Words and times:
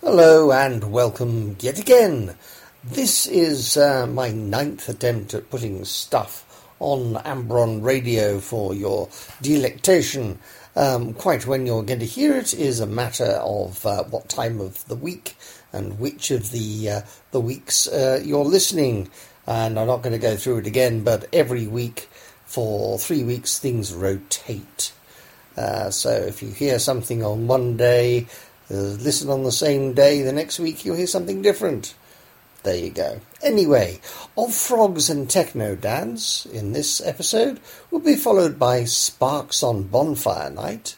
Hello 0.00 0.50
and 0.50 0.90
welcome 0.90 1.56
yet 1.60 1.78
again. 1.78 2.36
This 2.82 3.26
is 3.26 3.76
uh, 3.76 4.06
my 4.06 4.30
ninth 4.30 4.88
attempt 4.88 5.34
at 5.34 5.50
putting 5.50 5.84
stuff 5.84 6.66
on 6.80 7.14
Ambro 7.14 7.80
Radio 7.80 8.40
for 8.40 8.74
your 8.74 9.08
delectation. 9.40 10.38
Um, 10.74 11.14
quite 11.14 11.46
when 11.46 11.66
you're 11.66 11.82
going 11.82 12.00
to 12.00 12.06
hear 12.06 12.36
it 12.36 12.54
is 12.54 12.80
a 12.80 12.86
matter 12.86 13.38
of 13.42 13.86
uh, 13.86 14.04
what 14.04 14.28
time 14.28 14.60
of 14.60 14.84
the 14.88 14.96
week 14.96 15.36
and 15.72 15.98
which 15.98 16.30
of 16.30 16.50
the 16.50 16.90
uh, 16.90 17.00
the 17.30 17.40
weeks 17.40 17.86
uh, 17.86 18.20
you're 18.24 18.44
listening. 18.44 19.10
And 19.50 19.78
I'm 19.78 19.88
not 19.88 20.02
going 20.02 20.12
to 20.12 20.18
go 20.18 20.36
through 20.36 20.58
it 20.58 20.66
again, 20.66 21.02
but 21.02 21.28
every 21.32 21.66
week 21.66 22.08
for 22.46 22.98
three 22.98 23.24
weeks 23.24 23.58
things 23.58 23.92
rotate. 23.92 24.92
Uh, 25.56 25.90
so 25.90 26.10
if 26.10 26.42
you 26.42 26.50
hear 26.50 26.78
something 26.78 27.22
on 27.22 27.48
one 27.48 27.76
day 27.76 28.28
uh, 28.70 28.74
listen 28.74 29.28
on 29.28 29.42
the 29.42 29.50
same 29.50 29.94
day, 29.94 30.22
the 30.22 30.32
next 30.32 30.60
week 30.60 30.84
you'll 30.84 30.96
hear 30.96 31.08
something 31.08 31.42
different. 31.42 31.94
There 32.62 32.76
you 32.76 32.90
go. 32.90 33.20
Anyway, 33.42 34.00
of 34.36 34.54
Frogs 34.54 35.10
and 35.10 35.28
Techno 35.28 35.74
Dads 35.74 36.46
in 36.52 36.72
this 36.72 37.00
episode 37.04 37.58
will 37.90 37.98
be 37.98 38.14
followed 38.14 38.58
by 38.58 38.84
Sparks 38.84 39.64
on 39.64 39.84
Bonfire 39.84 40.50
Night, 40.50 40.96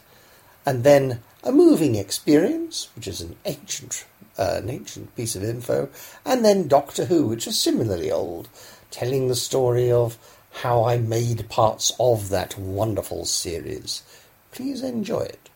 and 0.66 0.84
then 0.84 1.23
a 1.43 1.52
moving 1.52 1.95
experience, 1.95 2.91
which 2.95 3.09
is 3.09 3.23
an 3.23 3.37
ancient, 3.46 4.05
uh, 4.39 4.61
an 4.63 4.71
ancient 4.71 5.15
piece 5.17 5.37
of 5.37 5.45
info, 5.45 5.89
and 6.25 6.45
then 6.45 6.69
Doctor 6.69 7.07
Who, 7.07 7.27
which 7.27 7.47
is 7.47 7.59
similarly 7.59 8.11
old, 8.11 8.49
telling 8.91 9.29
the 9.29 9.35
story 9.35 9.91
of 9.91 10.19
how 10.63 10.85
I 10.85 10.99
made 10.99 11.49
parts 11.49 11.93
of 11.99 12.29
that 12.29 12.59
wonderful 12.59 13.24
series. 13.24 14.02
Please 14.51 14.83
enjoy 14.83 15.21
it. 15.21 15.49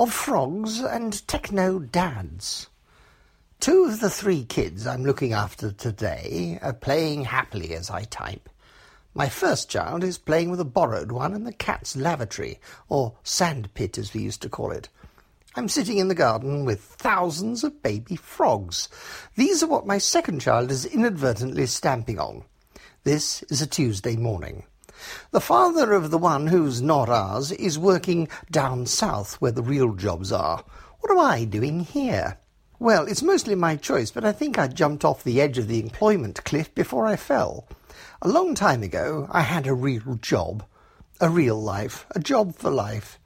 of 0.00 0.10
frogs 0.10 0.80
and 0.80 1.28
techno 1.28 1.78
dads. 1.78 2.69
Two 3.60 3.84
of 3.84 4.00
the 4.00 4.08
three 4.08 4.44
kids 4.44 4.86
I'm 4.86 5.04
looking 5.04 5.34
after 5.34 5.70
today 5.70 6.58
are 6.62 6.72
playing 6.72 7.26
happily 7.26 7.74
as 7.74 7.90
I 7.90 8.04
type. 8.04 8.48
My 9.12 9.28
first 9.28 9.68
child 9.68 10.02
is 10.02 10.16
playing 10.16 10.50
with 10.50 10.60
a 10.60 10.64
borrowed 10.64 11.12
one 11.12 11.34
in 11.34 11.44
the 11.44 11.52
cat's 11.52 11.94
lavatory, 11.94 12.58
or 12.88 13.16
sandpit 13.22 13.98
as 13.98 14.14
we 14.14 14.22
used 14.22 14.40
to 14.42 14.48
call 14.48 14.70
it. 14.70 14.88
I'm 15.56 15.68
sitting 15.68 15.98
in 15.98 16.08
the 16.08 16.14
garden 16.14 16.64
with 16.64 16.80
thousands 16.80 17.62
of 17.62 17.82
baby 17.82 18.16
frogs. 18.16 18.88
These 19.36 19.62
are 19.62 19.68
what 19.68 19.86
my 19.86 19.98
second 19.98 20.40
child 20.40 20.70
is 20.70 20.86
inadvertently 20.86 21.66
stamping 21.66 22.18
on. 22.18 22.44
This 23.04 23.42
is 23.50 23.60
a 23.60 23.66
Tuesday 23.66 24.16
morning. 24.16 24.64
The 25.32 25.40
father 25.42 25.92
of 25.92 26.10
the 26.10 26.16
one 26.16 26.46
who's 26.46 26.80
not 26.80 27.10
ours 27.10 27.52
is 27.52 27.78
working 27.78 28.28
down 28.50 28.86
south 28.86 29.34
where 29.34 29.52
the 29.52 29.62
real 29.62 29.92
jobs 29.92 30.32
are. 30.32 30.64
What 31.00 31.12
am 31.12 31.18
I 31.18 31.44
doing 31.44 31.80
here? 31.80 32.38
Well, 32.80 33.06
it's 33.06 33.22
mostly 33.22 33.54
my 33.54 33.76
choice, 33.76 34.10
but 34.10 34.24
I 34.24 34.32
think 34.32 34.58
I 34.58 34.66
jumped 34.66 35.04
off 35.04 35.22
the 35.22 35.38
edge 35.38 35.58
of 35.58 35.68
the 35.68 35.80
employment 35.80 36.42
cliff 36.44 36.74
before 36.74 37.06
I 37.06 37.14
fell. 37.14 37.68
A 38.22 38.28
long 38.28 38.54
time 38.54 38.82
ago, 38.82 39.28
I 39.30 39.42
had 39.42 39.66
a 39.66 39.74
real 39.74 40.14
job. 40.22 40.64
A 41.20 41.28
real 41.28 41.60
life. 41.60 42.06
A 42.12 42.18
job 42.18 42.56
for 42.56 42.70
life. 42.70 43.18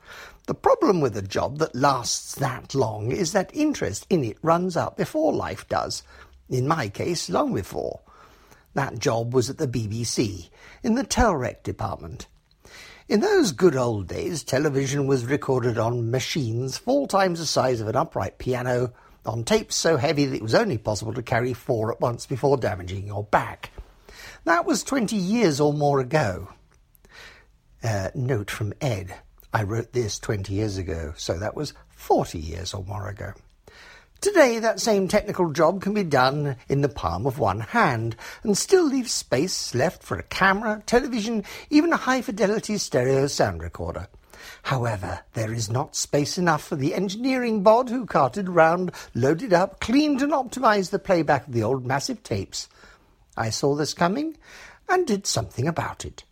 The 0.49 0.55
problem 0.55 1.01
with 1.01 1.17
a 1.17 1.23
job 1.23 1.59
that 1.59 1.77
lasts 1.77 2.35
that 2.35 2.75
long 2.75 3.13
is 3.13 3.31
that 3.31 3.55
interest 3.55 4.09
in 4.11 4.25
it 4.25 4.39
runs 4.43 4.77
out 4.77 4.97
before 4.97 5.33
life 5.33 5.69
does. 5.69 6.03
In 6.49 6.67
my 6.67 6.89
case, 6.89 7.31
long 7.31 7.55
before. 7.55 8.01
That 8.75 8.99
job 8.99 9.33
was 9.33 9.49
at 9.49 9.59
the 9.59 9.69
BBC, 9.69 10.51
in 10.83 10.97
the 10.97 11.05
Telrec 11.05 11.63
department. 11.63 12.27
In 13.09 13.21
those 13.21 13.53
good 13.53 13.77
old 13.77 14.09
days, 14.09 14.43
television 14.43 15.07
was 15.07 15.25
recorded 15.25 15.79
on 15.79 16.11
machines 16.11 16.77
four 16.77 17.07
times 17.07 17.39
the 17.39 17.47
size 17.47 17.81
of 17.81 17.87
an 17.87 17.95
upright 17.95 18.39
piano, 18.39 18.93
on 19.27 19.45
tapes 19.45 19.77
so 19.77 19.97
heavy 19.97 20.27
that 20.27 20.37
it 20.37 20.43
was 20.43 20.55
only 20.55 20.79
possible 20.79 21.13
to 21.15 21.23
carry 21.23 21.53
four 21.53 21.93
at 21.93 22.01
once 22.01 22.27
before 22.27 22.57
damaging 22.57 23.07
your 23.07 23.25
back. 23.25 23.71
That 24.45 24.67
was 24.67 24.85
twenty 24.85 25.17
years 25.17 25.61
or 25.61 25.73
more 25.73 26.01
ago. 26.01 26.49
Uh, 27.83 28.11
note 28.15 28.51
from 28.51 28.73
Ed. 28.81 29.15
I 29.53 29.63
wrote 29.63 29.93
this 29.93 30.19
twenty 30.19 30.55
years 30.55 30.79
ago, 30.79 31.15
so 31.17 31.39
that 31.39 31.57
was 31.57 31.75
forty 31.89 32.39
years 32.39 32.75
or 32.75 32.85
more 32.85 33.09
ago. 33.09 33.33
Today, 34.21 34.59
that 34.59 34.81
same 34.81 35.07
technical 35.07 35.53
job 35.53 35.83
can 35.83 35.93
be 35.93 36.03
done 36.03 36.57
in 36.69 36.81
the 36.81 36.89
palm 36.89 37.27
of 37.27 37.39
one 37.39 37.61
hand 37.61 38.17
and 38.43 38.57
still 38.57 38.85
leave 38.85 39.11
space 39.11 39.75
left 39.75 40.03
for 40.03 40.17
a 40.17 40.23
camera, 40.23 40.83
television, 40.87 41.45
even 41.69 41.93
a 41.93 41.99
high 41.99 42.23
fidelity 42.23 42.79
stereo 42.79 43.27
sound 43.27 43.63
recorder. 43.63 44.09
However, 44.65 45.21
there 45.33 45.53
is 45.53 45.71
not 45.71 45.97
space 45.97 46.39
enough 46.39 46.63
for 46.63 46.77
the 46.77 46.95
engineering 46.95 47.63
bod 47.63 47.89
who 47.89 48.07
carted 48.07 48.49
round, 48.49 48.93
loaded 49.15 49.53
up, 49.53 49.81
cleaned 49.81 50.23
and 50.23 50.33
optimized 50.33 50.91
the 50.91 50.99
playback 50.99 51.47
of 51.47 51.53
the 51.53 51.63
old 51.63 51.87
massive 51.87 52.23
tapes. 52.23 52.69
I 53.37 53.51
saw 53.51 53.75
this 53.75 53.95
coming 53.95 54.37
and 54.89 55.07
did 55.07 55.27
something 55.27 55.67
about 55.67 56.05
it. 56.05 56.25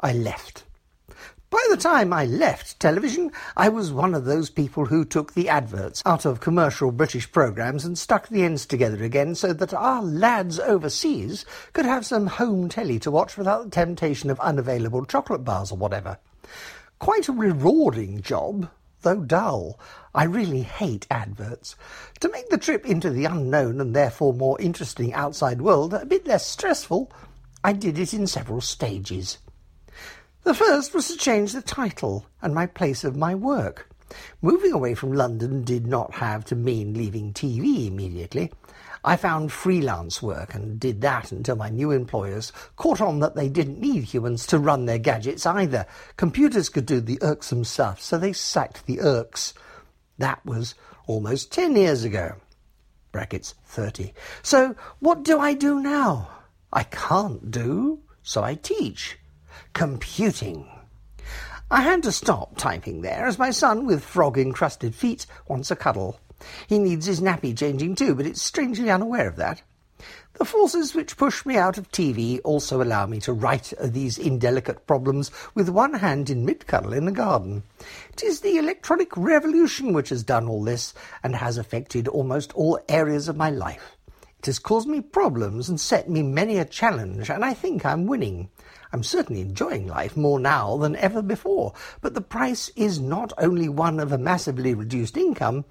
I 0.00 0.12
left. 0.12 0.64
By 1.54 1.64
the 1.70 1.76
time 1.76 2.12
I 2.12 2.24
left 2.24 2.80
television, 2.80 3.30
I 3.56 3.68
was 3.68 3.92
one 3.92 4.12
of 4.12 4.24
those 4.24 4.50
people 4.50 4.86
who 4.86 5.04
took 5.04 5.34
the 5.34 5.48
adverts 5.48 6.02
out 6.04 6.24
of 6.24 6.40
commercial 6.40 6.90
British 6.90 7.30
programmes 7.30 7.84
and 7.84 7.96
stuck 7.96 8.26
the 8.26 8.42
ends 8.42 8.66
together 8.66 9.04
again 9.04 9.36
so 9.36 9.52
that 9.52 9.72
our 9.72 10.02
lads 10.02 10.58
overseas 10.58 11.44
could 11.72 11.84
have 11.84 12.04
some 12.04 12.26
home 12.26 12.68
telly 12.68 12.98
to 12.98 13.10
watch 13.12 13.36
without 13.36 13.62
the 13.62 13.70
temptation 13.70 14.30
of 14.30 14.40
unavailable 14.40 15.04
chocolate 15.04 15.44
bars 15.44 15.70
or 15.70 15.78
whatever. 15.78 16.18
Quite 17.04 17.28
a 17.28 17.32
rewarding 17.32 18.22
job, 18.22 18.70
though 19.02 19.20
dull. 19.20 19.78
I 20.14 20.24
really 20.24 20.62
hate 20.62 21.06
adverts. 21.10 21.76
To 22.20 22.30
make 22.30 22.48
the 22.48 22.56
trip 22.56 22.86
into 22.86 23.10
the 23.10 23.26
unknown 23.26 23.78
and 23.78 23.94
therefore 23.94 24.32
more 24.32 24.58
interesting 24.58 25.12
outside 25.12 25.60
world 25.60 25.92
a 25.92 26.06
bit 26.06 26.26
less 26.26 26.46
stressful, 26.46 27.12
I 27.62 27.74
did 27.74 27.98
it 27.98 28.14
in 28.14 28.26
several 28.26 28.62
stages. 28.62 29.36
The 30.44 30.54
first 30.54 30.94
was 30.94 31.08
to 31.08 31.18
change 31.18 31.52
the 31.52 31.60
title 31.60 32.24
and 32.40 32.54
my 32.54 32.64
place 32.64 33.04
of 33.04 33.14
my 33.14 33.34
work. 33.34 33.86
Moving 34.40 34.72
away 34.72 34.94
from 34.94 35.12
London 35.12 35.62
did 35.62 35.86
not 35.86 36.14
have 36.14 36.46
to 36.46 36.56
mean 36.56 36.94
leaving 36.94 37.34
TV 37.34 37.86
immediately. 37.86 38.50
I 39.06 39.16
found 39.16 39.52
freelance 39.52 40.22
work 40.22 40.54
and 40.54 40.80
did 40.80 41.02
that 41.02 41.30
until 41.30 41.56
my 41.56 41.68
new 41.68 41.90
employers 41.90 42.52
caught 42.76 43.02
on 43.02 43.20
that 43.20 43.34
they 43.34 43.50
didn't 43.50 43.78
need 43.78 44.04
humans 44.04 44.46
to 44.46 44.58
run 44.58 44.86
their 44.86 44.98
gadgets 44.98 45.44
either. 45.44 45.84
Computers 46.16 46.70
could 46.70 46.86
do 46.86 47.00
the 47.00 47.18
irksome 47.20 47.64
stuff, 47.64 48.00
so 48.00 48.16
they 48.16 48.32
sacked 48.32 48.86
the 48.86 49.00
irks. 49.00 49.52
That 50.16 50.44
was 50.46 50.74
almost 51.06 51.52
ten 51.52 51.76
years 51.76 52.02
ago. 52.02 52.36
Brackets 53.12 53.54
30. 53.66 54.14
So 54.42 54.74
what 55.00 55.22
do 55.22 55.38
I 55.38 55.52
do 55.52 55.80
now? 55.80 56.30
I 56.72 56.84
can't 56.84 57.50
do, 57.50 58.00
so 58.22 58.42
I 58.42 58.54
teach 58.54 59.18
computing. 59.74 60.66
I 61.70 61.82
had 61.82 62.02
to 62.04 62.12
stop 62.12 62.56
typing 62.56 63.02
there, 63.02 63.26
as 63.26 63.38
my 63.38 63.50
son, 63.50 63.86
with 63.86 64.04
frog-encrusted 64.04 64.94
feet, 64.94 65.26
wants 65.46 65.70
a 65.70 65.76
cuddle. 65.76 66.20
He 66.66 66.78
needs 66.78 67.06
his 67.06 67.20
nappy 67.20 67.56
changing 67.56 67.94
too, 67.94 68.14
but 68.14 68.26
it's 68.26 68.42
strangely 68.42 68.90
unaware 68.90 69.28
of 69.28 69.36
that. 69.36 69.62
The 70.34 70.44
forces 70.44 70.96
which 70.96 71.16
push 71.16 71.46
me 71.46 71.56
out 71.56 71.78
of 71.78 71.92
TV 71.92 72.40
also 72.42 72.82
allow 72.82 73.06
me 73.06 73.20
to 73.20 73.32
write 73.32 73.72
these 73.80 74.18
indelicate 74.18 74.84
problems 74.84 75.30
with 75.54 75.68
one 75.68 75.94
hand 75.94 76.28
in 76.28 76.44
mid-cuddle 76.44 76.92
in 76.92 77.04
the 77.04 77.12
garden. 77.12 77.62
It 78.12 78.24
is 78.24 78.40
the 78.40 78.56
electronic 78.56 79.16
revolution 79.16 79.92
which 79.92 80.08
has 80.08 80.24
done 80.24 80.48
all 80.48 80.64
this, 80.64 80.92
and 81.22 81.36
has 81.36 81.56
affected 81.56 82.08
almost 82.08 82.52
all 82.54 82.80
areas 82.88 83.28
of 83.28 83.36
my 83.36 83.50
life. 83.50 83.96
It 84.40 84.46
has 84.46 84.58
caused 84.58 84.88
me 84.88 85.00
problems 85.00 85.68
and 85.68 85.80
set 85.80 86.10
me 86.10 86.22
many 86.22 86.58
a 86.58 86.64
challenge, 86.64 87.30
and 87.30 87.44
I 87.44 87.54
think 87.54 87.86
I'm 87.86 88.04
winning. 88.06 88.50
I'm 88.92 89.04
certainly 89.04 89.40
enjoying 89.40 89.86
life 89.86 90.16
more 90.16 90.38
now 90.40 90.76
than 90.76 90.96
ever 90.96 91.22
before, 91.22 91.74
but 92.00 92.14
the 92.14 92.20
price 92.20 92.70
is 92.76 93.00
not 93.00 93.32
only 93.38 93.68
one 93.68 94.00
of 94.00 94.12
a 94.12 94.18
massively 94.18 94.74
reduced 94.74 95.16
income, 95.16 95.64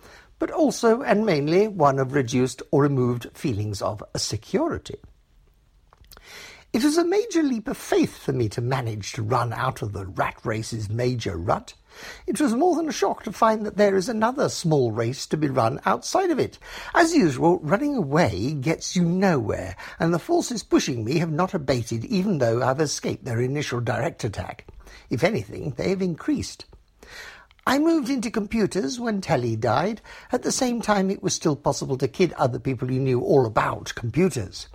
but 0.44 0.52
also 0.52 1.02
and 1.04 1.26
mainly 1.26 1.70
one 1.70 1.98
of 1.98 2.12
reduced 2.12 2.62
or 2.70 2.82
removed 2.82 3.30
feelings 3.34 3.82
of 3.82 4.04
security. 4.18 4.98
It 6.74 6.84
was 6.84 6.98
a 6.98 7.08
major 7.08 7.42
leap 7.42 7.70
of 7.70 7.78
faith 7.78 8.18
for 8.18 8.34
me 8.34 8.50
to 8.50 8.60
manage 8.60 9.14
to 9.14 9.24
run 9.24 9.54
out 9.54 9.82
of 9.82 9.94
the 9.94 10.06
rat 10.06 10.36
race's 10.44 10.90
major 10.90 11.38
rut. 11.38 11.76
It 12.28 12.42
was 12.42 12.54
more 12.54 12.76
than 12.76 12.90
a 12.90 12.92
shock 12.92 13.24
to 13.24 13.32
find 13.32 13.66
that 13.66 13.78
there 13.78 13.96
is 13.96 14.10
another 14.10 14.50
small 14.50 14.92
race 14.92 15.26
to 15.28 15.38
be 15.38 15.48
run 15.48 15.80
outside 15.86 16.30
of 16.30 16.40
it. 16.40 16.60
As 16.94 17.16
usual, 17.16 17.60
running 17.60 17.96
away 17.96 18.52
gets 18.52 18.98
you 18.98 19.06
nowhere, 19.06 19.78
and 19.98 20.14
the 20.14 20.20
forces 20.20 20.62
pushing 20.62 21.06
me 21.06 21.20
have 21.20 21.32
not 21.32 21.54
abated 21.54 22.04
even 22.04 22.40
though 22.40 22.62
I've 22.62 22.82
escaped 22.82 23.24
their 23.24 23.40
initial 23.40 23.80
direct 23.80 24.26
attack. 24.26 24.68
If 25.10 25.24
anything, 25.24 25.76
they 25.78 25.88
have 25.92 26.02
increased. 26.02 26.66
I 27.66 27.80
moved 27.80 28.10
into 28.10 28.30
computers 28.30 29.00
when 29.00 29.22
Telly 29.22 29.56
died. 29.56 30.02
At 30.32 30.44
the 30.44 30.52
same 30.52 30.82
time, 30.82 31.10
it 31.10 31.24
was 31.24 31.34
still 31.34 31.56
possible 31.56 31.98
to 31.98 32.08
kid 32.10 32.34
other 32.34 32.60
people 32.60 32.90
who 32.90 33.00
knew 33.00 33.22
all 33.22 33.46
about 33.46 33.96
computers. 33.96 34.68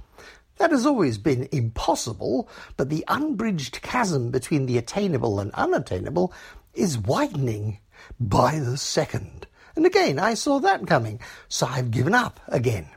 That 0.57 0.71
has 0.71 0.87
always 0.87 1.19
been 1.19 1.49
impossible, 1.53 2.49
but 2.77 2.89
the 2.89 3.05
unbridged 3.07 3.83
chasm 3.83 4.31
between 4.31 4.67
the 4.67 4.79
attainable 4.79 5.39
and 5.39 5.53
unattainable 5.53 6.33
is 6.73 6.99
widening 6.99 7.79
by 8.19 8.59
the 8.59 8.79
second. 8.79 9.47
And 9.77 9.85
again, 9.85 10.19
I 10.19 10.35
saw 10.35 10.59
that 10.61 10.87
coming, 10.87 11.21
so 11.47 11.67
I've 11.67 11.91
given 11.91 12.15
up 12.15 12.41
again. 12.49 12.89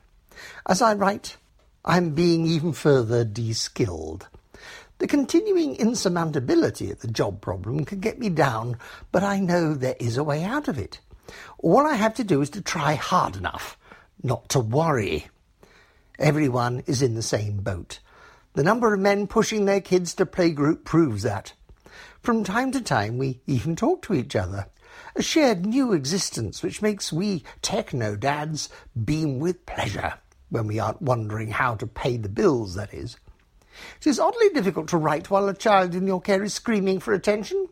As 0.66 0.82
I 0.82 0.94
write, 0.94 1.38
I'm 1.84 2.12
being 2.12 2.46
even 2.46 2.74
further 2.74 3.24
de-skilled. 3.24 4.28
The 5.02 5.08
continuing 5.08 5.78
insurmountability 5.78 6.92
of 6.92 7.00
the 7.00 7.08
job 7.08 7.42
problem 7.42 7.86
can 7.86 8.02
get 8.02 8.20
me 8.20 8.30
down, 8.30 8.78
but 9.12 9.24
I 9.24 9.40
know 9.40 9.74
there 9.74 9.96
is 10.00 10.16
a 10.16 10.24
way 10.24 10.44
out 10.44 10.68
of 10.68 10.78
it. 10.78 11.00
All 11.58 11.88
I 11.88 11.96
have 11.96 12.14
to 12.18 12.24
do 12.24 12.40
is 12.44 12.52
to 12.52 12.62
try 12.62 12.94
hard 12.94 13.36
enough, 13.36 13.80
not 14.22 14.48
to 14.50 14.60
worry. 14.60 15.26
Everyone 16.20 16.84
is 16.86 17.02
in 17.02 17.16
the 17.16 17.24
same 17.24 17.62
boat. 17.62 17.98
The 18.54 18.62
number 18.62 18.94
of 18.94 19.00
men 19.00 19.26
pushing 19.26 19.66
their 19.66 19.82
kids 19.82 20.14
to 20.14 20.26
playgroup 20.28 20.84
proves 20.84 21.24
that. 21.24 21.54
From 22.22 22.44
time 22.44 22.72
to 22.72 22.80
time, 22.80 23.18
we 23.18 23.42
even 23.48 23.76
talk 23.76 24.04
to 24.04 24.14
each 24.14 24.36
other. 24.36 24.68
A 25.16 25.24
shared 25.24 25.66
new 25.66 25.94
existence 25.94 26.62
which 26.62 26.84
makes 26.84 27.12
we 27.12 27.44
techno 27.64 28.16
dads 28.16 28.70
beam 29.04 29.40
with 29.40 29.66
pleasure 29.66 30.14
when 30.50 30.68
we 30.68 30.78
aren't 30.78 31.02
wondering 31.02 31.50
how 31.50 31.74
to 31.74 31.88
pay 31.88 32.18
the 32.18 32.30
bills, 32.30 32.76
that 32.76 32.94
is. 32.94 33.18
It 34.00 34.08
is 34.08 34.20
oddly 34.20 34.50
difficult 34.50 34.88
to 34.90 34.98
write 34.98 35.30
while 35.30 35.48
a 35.48 35.54
child 35.54 35.96
in 35.96 36.08
your 36.08 36.22
care 36.22 36.44
is 36.44 36.54
screaming 36.54 37.00
for 37.00 37.14
attention. 37.14 37.68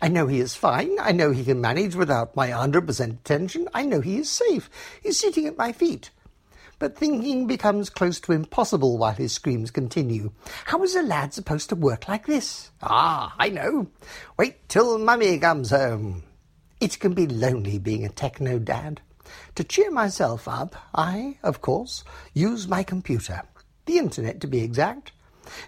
I 0.00 0.08
know 0.08 0.26
he 0.26 0.38
is 0.40 0.54
fine. 0.54 0.96
I 1.00 1.12
know 1.12 1.32
he 1.32 1.44
can 1.44 1.60
manage 1.60 1.94
without 1.94 2.36
my 2.36 2.50
100% 2.50 3.10
attention. 3.10 3.68
I 3.74 3.84
know 3.84 4.00
he 4.00 4.18
is 4.18 4.30
safe. 4.30 4.70
He's 5.02 5.18
sitting 5.18 5.46
at 5.46 5.58
my 5.58 5.72
feet. 5.72 6.10
But 6.78 6.96
thinking 6.96 7.48
becomes 7.48 7.90
close 7.90 8.20
to 8.20 8.32
impossible 8.32 8.98
while 8.98 9.14
his 9.14 9.32
screams 9.32 9.72
continue. 9.72 10.30
How 10.66 10.80
is 10.84 10.94
a 10.94 11.02
lad 11.02 11.34
supposed 11.34 11.68
to 11.70 11.74
work 11.74 12.06
like 12.06 12.26
this? 12.26 12.70
Ah, 12.80 13.34
I 13.38 13.48
know. 13.48 13.88
Wait 14.38 14.68
till 14.68 14.98
mummy 14.98 15.38
comes 15.38 15.70
home. 15.70 16.22
It 16.80 17.00
can 17.00 17.14
be 17.14 17.26
lonely 17.26 17.78
being 17.78 18.04
a 18.04 18.08
techno 18.08 18.60
dad. 18.60 19.00
To 19.56 19.64
cheer 19.64 19.90
myself 19.90 20.46
up, 20.46 20.76
I, 20.94 21.38
of 21.42 21.60
course, 21.60 22.04
use 22.32 22.68
my 22.68 22.84
computer. 22.84 23.42
The 23.86 23.98
internet, 23.98 24.40
to 24.42 24.46
be 24.46 24.62
exact. 24.62 25.10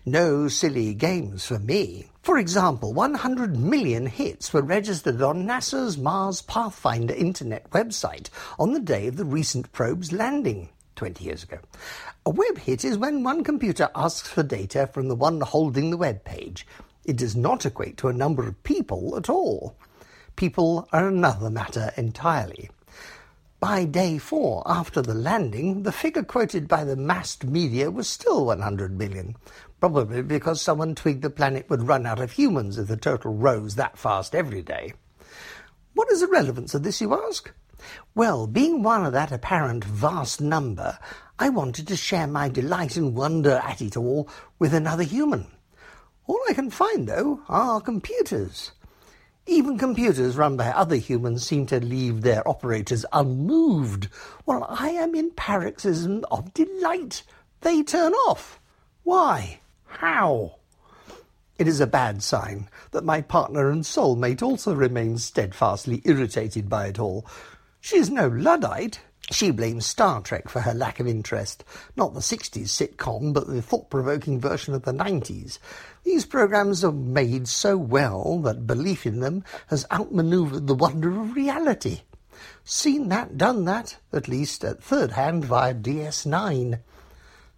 No 0.04 0.48
silly 0.48 0.94
games 0.94 1.46
for 1.46 1.58
me. 1.58 2.06
For 2.22 2.38
example, 2.38 2.92
100 2.92 3.56
million 3.56 4.06
hits 4.06 4.52
were 4.52 4.62
registered 4.62 5.22
on 5.22 5.46
NASA's 5.46 5.96
Mars 5.96 6.42
Pathfinder 6.42 7.14
internet 7.14 7.70
website 7.70 8.28
on 8.58 8.72
the 8.72 8.80
day 8.80 9.06
of 9.06 9.16
the 9.16 9.24
recent 9.24 9.72
probe's 9.72 10.12
landing. 10.12 10.68
20 10.96 11.24
years 11.24 11.42
ago. 11.42 11.58
A 12.26 12.30
web 12.30 12.58
hit 12.58 12.84
is 12.84 12.98
when 12.98 13.24
one 13.24 13.42
computer 13.42 13.88
asks 13.94 14.28
for 14.28 14.42
data 14.42 14.86
from 14.86 15.08
the 15.08 15.14
one 15.14 15.40
holding 15.40 15.90
the 15.90 15.96
web 15.96 16.24
page. 16.24 16.66
It 17.06 17.16
does 17.16 17.34
not 17.34 17.64
equate 17.64 17.96
to 17.98 18.08
a 18.08 18.12
number 18.12 18.46
of 18.46 18.62
people 18.64 19.16
at 19.16 19.30
all. 19.30 19.76
People 20.36 20.86
are 20.92 21.08
another 21.08 21.48
matter 21.48 21.92
entirely. 21.96 22.68
By 23.60 23.84
day 23.84 24.18
four 24.18 24.62
after 24.64 25.02
the 25.02 25.14
landing, 25.14 25.82
the 25.82 25.92
figure 25.92 26.22
quoted 26.22 26.68
by 26.68 26.84
the 26.84 26.96
massed 26.96 27.44
media 27.44 27.90
was 27.90 28.08
still 28.08 28.46
100 28.46 28.96
million, 28.96 29.36
probably 29.80 30.22
because 30.22 30.60
someone 30.60 30.94
twigged 30.94 31.22
the 31.22 31.30
planet 31.30 31.68
would 31.70 31.88
run 31.88 32.06
out 32.06 32.20
of 32.20 32.32
humans 32.32 32.78
if 32.78 32.86
the 32.86 32.96
total 32.96 33.32
rose 33.34 33.74
that 33.74 33.98
fast 33.98 34.34
every 34.34 34.62
day. 34.62 34.92
What 35.94 36.10
is 36.10 36.20
the 36.20 36.28
relevance 36.28 36.74
of 36.74 36.82
this, 36.82 37.00
you 37.00 37.14
ask? 37.14 37.50
Well, 38.14 38.46
being 38.46 38.82
one 38.82 39.04
of 39.06 39.14
that 39.14 39.32
apparent 39.32 39.84
vast 39.84 40.40
number, 40.40 40.98
I 41.38 41.48
wanted 41.48 41.88
to 41.88 41.96
share 41.96 42.26
my 42.26 42.48
delight 42.48 42.96
and 42.96 43.16
wonder 43.16 43.62
at 43.64 43.80
it 43.80 43.96
all 43.96 44.28
with 44.58 44.74
another 44.74 45.02
human. 45.02 45.46
All 46.26 46.40
I 46.48 46.52
can 46.52 46.70
find, 46.70 47.08
though, 47.08 47.40
are 47.48 47.80
computers. 47.80 48.72
Even 49.46 49.78
computers 49.78 50.36
run 50.36 50.56
by 50.56 50.68
other 50.68 50.96
humans 50.96 51.46
seem 51.46 51.66
to 51.66 51.80
leave 51.80 52.20
their 52.20 52.46
operators 52.46 53.06
unmoved, 53.12 54.04
while 54.44 54.66
I 54.68 54.90
am 54.90 55.14
in 55.14 55.30
paroxysm 55.30 56.24
of 56.30 56.52
delight. 56.52 57.22
They 57.62 57.82
turn 57.82 58.12
off. 58.12 58.60
Why? 59.02 59.60
How? 59.98 60.56
It 61.58 61.68
is 61.68 61.80
a 61.80 61.86
bad 61.86 62.22
sign 62.22 62.70
that 62.92 63.04
my 63.04 63.20
partner 63.20 63.70
and 63.70 63.84
soulmate 63.84 64.42
also 64.42 64.74
remains 64.74 65.24
steadfastly 65.24 66.00
irritated 66.04 66.70
by 66.70 66.86
it 66.86 66.98
all. 66.98 67.26
She 67.80 67.96
is 67.96 68.08
no 68.08 68.28
Luddite. 68.28 69.00
She 69.30 69.50
blames 69.50 69.84
Star 69.84 70.22
Trek 70.22 70.48
for 70.48 70.60
her 70.60 70.72
lack 70.72 71.00
of 71.00 71.06
interest, 71.06 71.64
not 71.96 72.14
the 72.14 72.20
60s 72.20 72.68
sitcom, 72.68 73.34
but 73.34 73.46
the 73.46 73.60
thought 73.60 73.90
provoking 73.90 74.40
version 74.40 74.72
of 74.74 74.84
the 74.84 74.92
90s. 74.92 75.58
These 76.02 76.24
programs 76.24 76.82
are 76.82 76.92
made 76.92 77.46
so 77.46 77.76
well 77.76 78.38
that 78.40 78.66
belief 78.66 79.04
in 79.04 79.20
them 79.20 79.44
has 79.66 79.86
outmaneuvered 79.92 80.66
the 80.66 80.74
wonder 80.74 81.10
of 81.10 81.36
reality. 81.36 82.00
Seen 82.64 83.08
that, 83.10 83.36
done 83.36 83.66
that, 83.66 83.98
at 84.12 84.28
least 84.28 84.64
at 84.64 84.82
third 84.82 85.12
hand 85.12 85.44
via 85.44 85.74
DS9. 85.74 86.80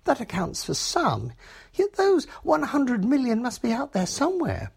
That 0.04 0.20
accounts 0.20 0.64
for 0.64 0.74
some, 0.74 1.32
yet 1.74 1.94
those 1.94 2.24
100 2.42 3.04
million 3.04 3.42
must 3.42 3.62
be 3.62 3.72
out 3.72 3.92
there 3.92 4.06
somewhere. 4.06 4.72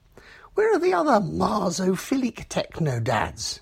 Where 0.53 0.73
are 0.73 0.79
the 0.79 0.93
other 0.93 1.19
Marsophilic 1.19 2.47
techno-dads? 2.47 3.59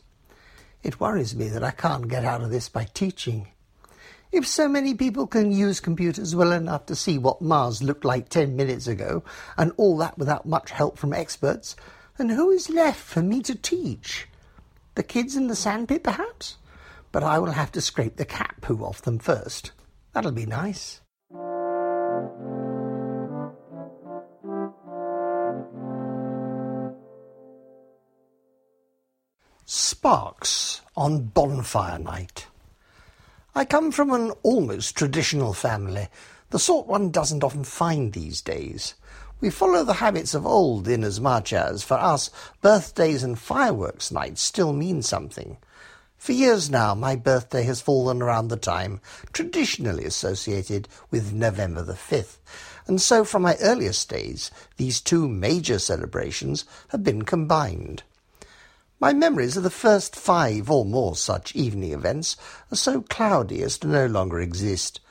It 0.84 1.00
worries 1.00 1.36
me 1.36 1.48
that 1.50 1.64
I 1.64 1.72
can't 1.72 2.08
get 2.08 2.26
out 2.26 2.42
of 2.42 2.52
this 2.52 2.70
by 2.70 2.86
teaching. 2.94 3.48
If 4.32 4.48
so 4.48 4.68
many 4.68 4.94
people 4.94 5.28
can 5.28 5.52
use 5.52 5.80
computers 5.80 6.36
well 6.36 6.52
enough 6.52 6.88
to 6.88 6.96
see 6.96 7.18
what 7.18 7.42
Mars 7.42 7.82
looked 7.82 8.04
like 8.04 8.30
10 8.30 8.56
minutes 8.56 8.88
ago, 8.88 9.24
and 9.58 9.72
all 9.78 9.98
that 9.98 10.18
without 10.18 10.46
much 10.46 10.72
help 10.72 10.98
from 10.98 11.14
experts, 11.14 11.76
then 12.18 12.30
who 12.30 12.52
is 12.52 12.70
left 12.70 13.00
for 13.00 13.22
me 13.22 13.42
to 13.44 13.56
teach? 13.56 14.28
The 14.96 15.04
kids 15.04 15.36
in 15.36 15.48
the 15.48 15.56
sandpit, 15.56 16.04
perhaps? 16.04 16.58
But 17.12 17.24
I 17.24 17.40
will 17.40 17.52
have 17.52 17.72
to 17.74 17.82
scrape 17.82 18.18
the 18.18 18.26
cat 18.26 18.56
poo 18.62 18.84
off 18.84 19.02
them 19.02 19.20
first. 19.20 19.72
That'll 20.14 20.32
be 20.32 20.46
nice. 20.46 21.02
Sparks 29.66 30.82
on 30.98 31.28
bonfire 31.28 31.98
night. 31.98 32.48
I 33.56 33.64
come 33.64 33.92
from 33.92 34.12
an 34.12 34.32
almost 34.44 34.98
traditional 34.98 35.54
family, 35.54 36.10
the 36.50 36.60
sort 36.60 36.86
one 36.86 37.12
doesn't 37.12 37.46
often 37.46 37.64
find 37.64 38.12
these 38.12 38.42
days. 38.42 38.94
We 39.40 39.50
follow 39.50 39.86
the 39.86 39.94
habits 39.94 40.34
of 40.34 40.46
old 40.46 40.90
inasmuch 40.90 41.54
as, 41.54 41.82
for 41.82 41.94
us, 41.94 42.30
birthdays 42.62 43.24
and 43.24 43.40
fireworks 43.40 44.12
nights 44.12 44.42
still 44.42 44.74
mean 44.74 45.02
something. 45.02 45.56
For 46.18 46.34
years 46.34 46.70
now, 46.70 46.94
my 46.94 47.16
birthday 47.16 47.64
has 47.64 47.80
fallen 47.80 48.22
around 48.22 48.50
the 48.50 48.58
time 48.58 49.00
traditionally 49.32 50.04
associated 50.04 50.90
with 51.10 51.32
November 51.32 51.84
the 51.84 51.94
5th, 51.94 52.40
and 52.86 53.02
so 53.02 53.24
from 53.24 53.44
my 53.44 53.56
earliest 53.62 54.10
days, 54.10 54.52
these 54.76 55.00
two 55.00 55.30
major 55.30 55.80
celebrations 55.80 56.66
have 56.90 57.02
been 57.02 57.22
combined. 57.22 58.04
My 59.04 59.12
memories 59.12 59.58
of 59.58 59.64
the 59.64 59.70
first 59.70 60.16
five 60.16 60.72
or 60.72 60.86
more 60.86 61.18
such 61.18 61.58
evening 61.58 61.92
events 61.92 62.38
are 62.72 62.78
so 62.78 63.02
cloudy 63.02 63.62
as 63.62 63.78
to 63.80 63.88
no 63.88 64.06
longer 64.06 64.40
exist. 64.40 65.02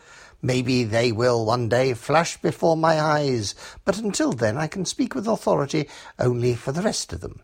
Maybe 0.41 0.83
they 0.83 1.13
will 1.13 1.45
one 1.45 1.69
day 1.69 1.93
flash 1.93 2.41
before 2.41 2.75
my 2.75 2.99
eyes, 2.99 3.55
but 3.85 3.99
until 3.99 4.33
then 4.33 4.57
I 4.57 4.67
can 4.67 4.87
speak 4.87 5.15
with 5.15 5.29
authority 5.29 5.91
only 6.19 6.55
for 6.55 6.73
the 6.73 6.81
rest 6.81 7.13
of 7.13 7.21
them. 7.21 7.43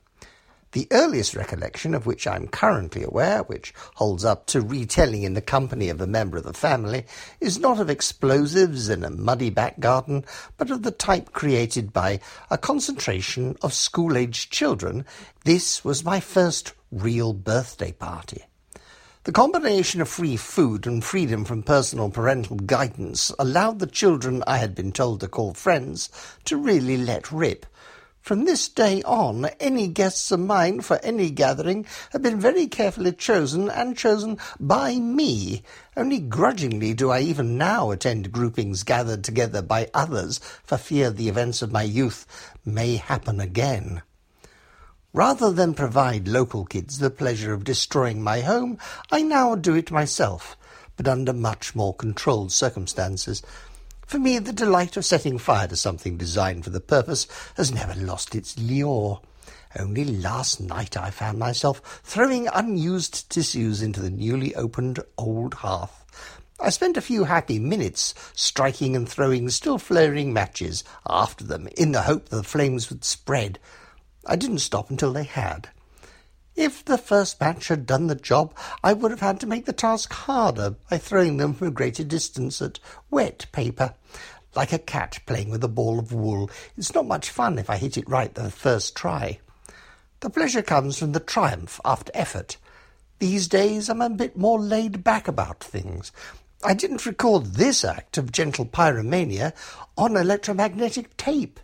The 0.73 0.87
earliest 0.91 1.35
recollection 1.35 1.95
of 1.95 2.05
which 2.05 2.27
I 2.27 2.37
am 2.37 2.47
currently 2.47 3.03
aware, 3.03 3.43
which 3.43 3.73
holds 3.95 4.23
up 4.23 4.45
to 4.47 4.61
retelling 4.61 5.23
in 5.23 5.33
the 5.33 5.41
company 5.41 5.89
of 5.89 6.01
a 6.01 6.07
member 6.07 6.37
of 6.37 6.45
the 6.45 6.53
family, 6.53 7.07
is 7.41 7.59
not 7.59 7.81
of 7.81 7.89
explosives 7.89 8.91
in 8.91 9.03
a 9.03 9.11
muddy 9.11 9.49
back 9.49 9.81
garden, 9.81 10.27
but 10.59 10.71
of 10.71 10.83
the 10.83 10.91
type 10.91 11.33
created 11.33 11.95
by 11.95 12.21
a 12.51 12.59
concentration 12.59 13.57
of 13.63 13.73
school-aged 13.73 14.53
children. 14.53 15.07
This 15.45 15.85
was 15.85 16.05
my 16.05 16.21
first 16.21 16.75
real 16.93 17.33
birthday 17.33 17.93
party. 17.93 18.45
The 19.25 19.33
combination 19.33 20.01
of 20.01 20.09
free 20.09 20.37
food 20.37 20.87
and 20.87 21.05
freedom 21.05 21.45
from 21.45 21.63
personal 21.63 22.09
parental 22.09 22.57
guidance 22.57 23.33
allowed 23.39 23.79
the 23.79 23.87
children 23.87 24.45
I 24.47 24.59
had 24.59 24.75
been 24.75 24.93
told 24.93 25.21
to 25.21 25.29
call 25.29 25.55
friends 25.55 26.09
to 26.45 26.57
really 26.57 26.97
let 26.97 27.33
rip, 27.33 27.67
from 28.29 28.45
this 28.45 28.69
day 28.69 29.03
on, 29.05 29.47
any 29.59 29.89
guests 29.89 30.31
of 30.31 30.39
mine 30.39 30.83
for 30.83 30.99
any 31.03 31.31
gathering 31.31 31.87
have 32.11 32.21
been 32.21 32.39
very 32.39 32.67
carefully 32.67 33.11
chosen 33.11 33.71
and 33.71 33.97
chosen 33.97 34.37
by 34.61 34.97
me. 34.97 35.63
Only 35.97 36.19
grudgingly 36.19 36.93
do 36.93 37.09
I 37.11 37.21
even 37.21 37.57
now 37.57 37.91
attend 37.91 38.31
groupings 38.31 38.83
gathered 38.83 39.25
together 39.25 39.63
by 39.63 39.89
others 39.95 40.41
for 40.63 40.77
fear 40.77 41.11
the 41.11 41.31
events 41.31 41.63
of 41.63 41.73
my 41.73 41.85
youth 41.85 42.27
may 42.67 42.97
happen 42.97 43.41
again. 43.41 44.03
Rather 45.15 45.51
than 45.51 45.73
provide 45.73 46.29
local 46.29 46.67
kids 46.67 46.99
the 46.99 47.09
pleasure 47.09 47.55
of 47.55 47.65
destroying 47.65 48.23
my 48.23 48.43
home, 48.43 48.77
I 49.11 49.23
now 49.23 49.55
do 49.55 49.75
it 49.75 49.91
myself, 49.91 50.55
but 50.99 51.09
under 51.09 51.33
much 51.33 51.75
more 51.75 51.95
controlled 51.95 52.53
circumstances. 52.53 53.43
For 54.09 54.19
me, 54.19 54.39
the 54.39 54.55
delight 54.55 54.97
of 54.97 55.05
setting 55.05 55.37
fire 55.37 55.69
to 55.69 55.77
something 55.77 56.17
designed 56.17 56.65
for 56.65 56.71
the 56.71 56.81
purpose 56.81 57.27
has 57.59 57.71
never 57.71 57.93
lost 57.95 58.35
its 58.35 58.59
lure. 58.59 59.21
Only 59.79 60.03
last 60.03 60.63
night 60.63 60.97
I 60.97 61.11
found 61.11 61.39
myself 61.39 62.01
throwing 62.05 62.49
unused 62.49 63.29
tissues 63.29 63.83
into 63.83 64.01
the 64.01 64.09
newly 64.09 64.55
opened 64.55 65.01
old 65.19 65.53
hearth. 65.53 66.07
I 66.59 66.71
spent 66.71 66.97
a 66.97 67.03
few 67.03 67.25
happy 67.25 67.59
minutes 67.59 68.15
striking 68.33 68.97
and 68.97 69.07
throwing 69.07 69.51
still 69.51 69.77
flaring 69.77 70.33
matches 70.33 70.85
after 71.07 71.45
them 71.45 71.69
in 71.77 71.93
the 71.93 72.01
hope 72.01 72.31
that 72.31 72.37
the 72.37 72.43
flames 72.43 72.89
would 72.89 73.05
spread. 73.05 73.59
I 74.25 74.37
didn't 74.37 74.61
stop 74.61 74.89
until 74.89 75.13
they 75.13 75.25
had. 75.25 75.69
If 76.59 76.85
the 76.85 76.99
first 76.99 77.39
batch 77.39 77.69
had 77.69 77.87
done 77.87 78.09
the 78.09 78.17
job, 78.17 78.53
I 78.83 78.93
would 78.93 79.13
have 79.13 79.21
had 79.21 79.39
to 79.41 79.47
make 79.47 79.65
the 79.67 79.73
task 79.73 80.13
harder 80.13 80.75
by 80.91 80.99
throwing 80.99 81.37
them 81.37 81.55
from 81.55 81.69
a 81.69 81.71
greater 81.71 82.03
distance 82.03 82.61
at 82.61 82.81
wet 83.13 83.47
paper. 83.53 83.95
Like 84.57 84.73
a 84.73 84.81
cat 84.81 85.21
playing 85.25 85.51
with 85.51 85.63
a 85.63 85.69
ball 85.69 86.01
of 86.01 86.13
wool, 86.13 86.51
it's 86.77 86.93
not 86.93 87.07
much 87.07 87.31
fun 87.31 87.61
if 87.61 87.71
I 87.71 87.77
hit 87.77 87.97
it 87.97 88.09
right 88.09 88.35
the 88.35 88.51
first 88.51 88.97
try. 88.97 89.39
The 90.19 90.31
pleasure 90.31 90.63
comes 90.63 90.99
from 90.99 91.13
the 91.13 91.21
triumph 91.21 91.81
after 91.85 92.11
effort. 92.13 92.57
These 93.21 93.47
days 93.47 93.89
I'm 93.89 94.03
a 94.03 94.11
bit 94.11 94.37
more 94.37 94.59
laid 94.59 95.05
back 95.05 95.29
about 95.29 95.63
things. 95.63 96.11
I 96.65 96.75
didn't 96.75 97.07
record 97.07 97.55
this 97.55 97.85
act 97.85 98.19
of 98.19 98.33
gentle 98.33 98.67
pyromania 98.67 99.53
on 99.97 100.17
electromagnetic 100.17 101.17
tape. 101.17 101.61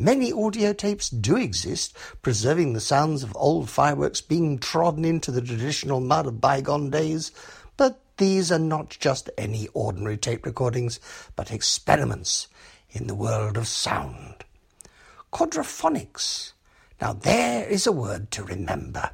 Many 0.00 0.32
audio 0.32 0.72
tapes 0.72 1.10
do 1.10 1.36
exist, 1.36 1.96
preserving 2.22 2.72
the 2.72 2.80
sounds 2.80 3.24
of 3.24 3.36
old 3.36 3.68
fireworks 3.68 4.20
being 4.20 4.58
trodden 4.58 5.04
into 5.04 5.32
the 5.32 5.42
traditional 5.42 5.98
mud 6.00 6.26
of 6.26 6.40
bygone 6.40 6.88
days, 6.88 7.32
but 7.76 8.00
these 8.16 8.52
are 8.52 8.60
not 8.60 8.90
just 8.90 9.28
any 9.36 9.66
ordinary 9.74 10.16
tape 10.16 10.46
recordings, 10.46 11.00
but 11.34 11.50
experiments 11.50 12.46
in 12.90 13.08
the 13.08 13.14
world 13.14 13.56
of 13.56 13.66
sound. 13.66 14.44
Quadraphonics 15.32 16.52
now, 17.00 17.12
there 17.12 17.68
is 17.68 17.86
a 17.86 17.92
word 17.92 18.30
to 18.32 18.42
remember. 18.42 19.10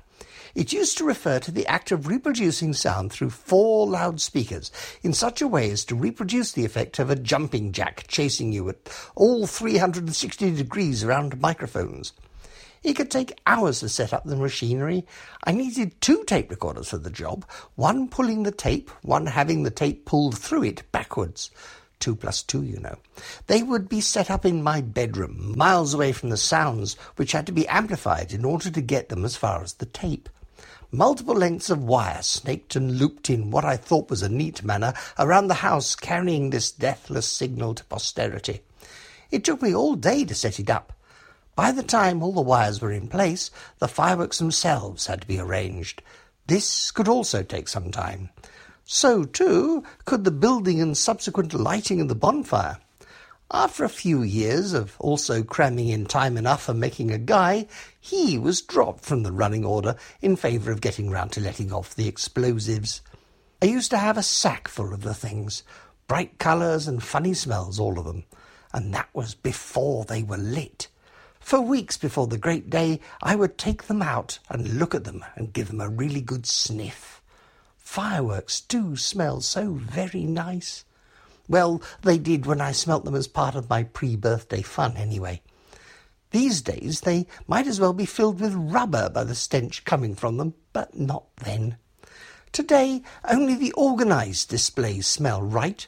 It 0.54 0.72
used 0.72 0.96
to 0.98 1.04
refer 1.04 1.40
to 1.40 1.50
the 1.50 1.66
act 1.66 1.90
of 1.90 2.06
reproducing 2.06 2.74
sound 2.74 3.10
through 3.10 3.30
four 3.30 3.88
loudspeakers 3.88 4.70
in 5.02 5.12
such 5.12 5.42
a 5.42 5.48
way 5.48 5.68
as 5.70 5.84
to 5.86 5.96
reproduce 5.96 6.52
the 6.52 6.64
effect 6.64 7.00
of 7.00 7.10
a 7.10 7.16
jumping 7.16 7.72
jack 7.72 8.04
chasing 8.06 8.52
you 8.52 8.68
at 8.68 8.76
all 9.16 9.48
360 9.48 10.54
degrees 10.54 11.02
around 11.02 11.40
microphones. 11.40 12.12
It 12.84 12.94
could 12.94 13.10
take 13.10 13.40
hours 13.46 13.80
to 13.80 13.88
set 13.88 14.12
up 14.12 14.24
the 14.24 14.36
machinery. 14.36 15.04
I 15.42 15.50
needed 15.50 16.00
two 16.00 16.22
tape 16.22 16.50
recorders 16.50 16.90
for 16.90 16.98
the 16.98 17.10
job, 17.10 17.44
one 17.74 18.08
pulling 18.08 18.44
the 18.44 18.52
tape, 18.52 18.90
one 19.02 19.26
having 19.26 19.64
the 19.64 19.70
tape 19.70 20.04
pulled 20.04 20.38
through 20.38 20.64
it 20.64 20.92
backwards 20.92 21.50
two 22.04 22.14
plus 22.14 22.42
two, 22.42 22.62
you 22.62 22.78
know. 22.80 22.98
They 23.46 23.62
would 23.62 23.88
be 23.88 24.02
set 24.02 24.30
up 24.30 24.44
in 24.44 24.62
my 24.62 24.82
bedroom, 24.82 25.54
miles 25.56 25.94
away 25.94 26.12
from 26.12 26.28
the 26.28 26.36
sounds, 26.36 26.96
which 27.16 27.32
had 27.32 27.46
to 27.46 27.52
be 27.52 27.66
amplified 27.66 28.32
in 28.34 28.44
order 28.44 28.68
to 28.70 28.80
get 28.82 29.08
them 29.08 29.24
as 29.24 29.36
far 29.36 29.62
as 29.62 29.74
the 29.74 29.86
tape. 29.86 30.28
Multiple 30.94 31.34
lengths 31.34 31.70
of 31.70 31.82
wire 31.82 32.22
snaked 32.22 32.76
and 32.76 33.00
looped 33.00 33.28
in 33.28 33.50
what 33.50 33.64
I 33.64 33.76
thought 33.76 34.10
was 34.10 34.22
a 34.22 34.28
neat 34.28 34.62
manner 34.62 34.94
around 35.18 35.48
the 35.48 35.54
house, 35.54 35.96
carrying 35.96 36.50
this 36.50 36.70
deathless 36.70 37.26
signal 37.26 37.74
to 37.74 37.84
posterity. 37.86 38.60
It 39.28 39.42
took 39.42 39.60
me 39.60 39.74
all 39.74 39.96
day 39.96 40.24
to 40.24 40.36
set 40.36 40.60
it 40.60 40.70
up. 40.70 40.92
By 41.56 41.72
the 41.72 41.82
time 41.82 42.22
all 42.22 42.30
the 42.30 42.40
wires 42.40 42.80
were 42.80 42.92
in 42.92 43.08
place, 43.08 43.50
the 43.80 43.88
fireworks 43.88 44.38
themselves 44.38 45.06
had 45.06 45.22
to 45.22 45.26
be 45.26 45.40
arranged. 45.40 46.00
This 46.46 46.92
could 46.92 47.08
also 47.08 47.42
take 47.42 47.66
some 47.66 47.90
time. 47.90 48.30
So, 48.84 49.24
too, 49.24 49.82
could 50.04 50.22
the 50.22 50.30
building 50.30 50.80
and 50.80 50.96
subsequent 50.96 51.54
lighting 51.54 52.00
of 52.02 52.06
the 52.06 52.14
bonfire. 52.14 52.78
After 53.56 53.84
a 53.84 53.88
few 53.88 54.24
years 54.24 54.72
of 54.72 54.96
also 54.98 55.44
cramming 55.44 55.86
in 55.86 56.06
time 56.06 56.36
enough 56.36 56.64
for 56.64 56.74
making 56.74 57.12
a 57.12 57.18
guy, 57.18 57.68
he 58.00 58.36
was 58.36 58.60
dropped 58.60 59.04
from 59.04 59.22
the 59.22 59.30
running 59.30 59.64
order 59.64 59.94
in 60.20 60.34
favour 60.34 60.72
of 60.72 60.80
getting 60.80 61.08
round 61.08 61.30
to 61.32 61.40
letting 61.40 61.72
off 61.72 61.94
the 61.94 62.08
explosives. 62.08 63.00
I 63.62 63.66
used 63.66 63.92
to 63.92 63.98
have 63.98 64.18
a 64.18 64.24
sack 64.24 64.66
full 64.66 64.92
of 64.92 65.02
the 65.02 65.14
things, 65.14 65.62
bright 66.08 66.40
colours 66.40 66.88
and 66.88 67.00
funny 67.00 67.32
smells, 67.32 67.78
all 67.78 67.96
of 67.96 68.06
them, 68.06 68.24
and 68.72 68.92
that 68.92 69.08
was 69.12 69.36
before 69.36 70.04
they 70.04 70.24
were 70.24 70.36
lit. 70.36 70.88
For 71.38 71.60
weeks 71.60 71.96
before 71.96 72.26
the 72.26 72.36
great 72.36 72.68
day, 72.68 72.98
I 73.22 73.36
would 73.36 73.56
take 73.56 73.84
them 73.84 74.02
out 74.02 74.40
and 74.50 74.80
look 74.80 74.96
at 74.96 75.04
them 75.04 75.24
and 75.36 75.52
give 75.52 75.68
them 75.68 75.80
a 75.80 75.88
really 75.88 76.22
good 76.22 76.44
sniff. 76.44 77.22
Fireworks 77.78 78.62
do 78.62 78.96
smell 78.96 79.40
so 79.42 79.74
very 79.74 80.24
nice. 80.24 80.84
Well, 81.48 81.82
they 82.02 82.18
did 82.18 82.46
when 82.46 82.60
I 82.60 82.72
smelt 82.72 83.04
them 83.04 83.14
as 83.14 83.28
part 83.28 83.54
of 83.54 83.68
my 83.68 83.84
pre-birthday 83.84 84.62
fun, 84.62 84.96
anyway. 84.96 85.42
These 86.30 86.62
days 86.62 87.02
they 87.02 87.26
might 87.46 87.66
as 87.66 87.78
well 87.78 87.92
be 87.92 88.06
filled 88.06 88.40
with 88.40 88.54
rubber 88.54 89.08
by 89.08 89.24
the 89.24 89.34
stench 89.34 89.84
coming 89.84 90.14
from 90.14 90.36
them, 90.36 90.54
but 90.72 90.98
not 90.98 91.24
then. 91.36 91.76
Today 92.50 93.02
only 93.28 93.54
the 93.54 93.72
organised 93.74 94.48
displays 94.48 95.06
smell 95.06 95.42
right, 95.42 95.86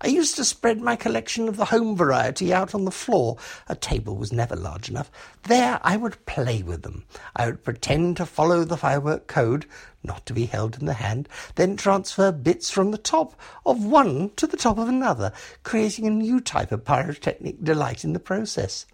I 0.00 0.06
used 0.06 0.36
to 0.36 0.44
spread 0.44 0.80
my 0.80 0.94
collection 0.94 1.48
of 1.48 1.56
the 1.56 1.64
home 1.64 1.96
variety 1.96 2.54
out 2.54 2.72
on 2.72 2.84
the 2.84 2.92
floor. 2.92 3.36
A 3.66 3.74
table 3.74 4.16
was 4.16 4.32
never 4.32 4.54
large 4.54 4.88
enough. 4.88 5.10
There 5.42 5.80
I 5.82 5.96
would 5.96 6.24
play 6.24 6.62
with 6.62 6.82
them. 6.82 7.04
I 7.34 7.46
would 7.46 7.64
pretend 7.64 8.16
to 8.18 8.26
follow 8.26 8.62
the 8.62 8.76
firework 8.76 9.26
code, 9.26 9.66
not 10.04 10.24
to 10.26 10.32
be 10.32 10.46
held 10.46 10.78
in 10.78 10.86
the 10.86 10.94
hand, 10.94 11.28
then 11.56 11.76
transfer 11.76 12.30
bits 12.30 12.70
from 12.70 12.92
the 12.92 12.98
top 12.98 13.34
of 13.66 13.84
one 13.84 14.30
to 14.36 14.46
the 14.46 14.56
top 14.56 14.78
of 14.78 14.88
another, 14.88 15.32
creating 15.64 16.06
a 16.06 16.10
new 16.10 16.40
type 16.40 16.70
of 16.70 16.84
pyrotechnic 16.84 17.64
delight 17.64 18.04
in 18.04 18.12
the 18.12 18.20
process. 18.20 18.86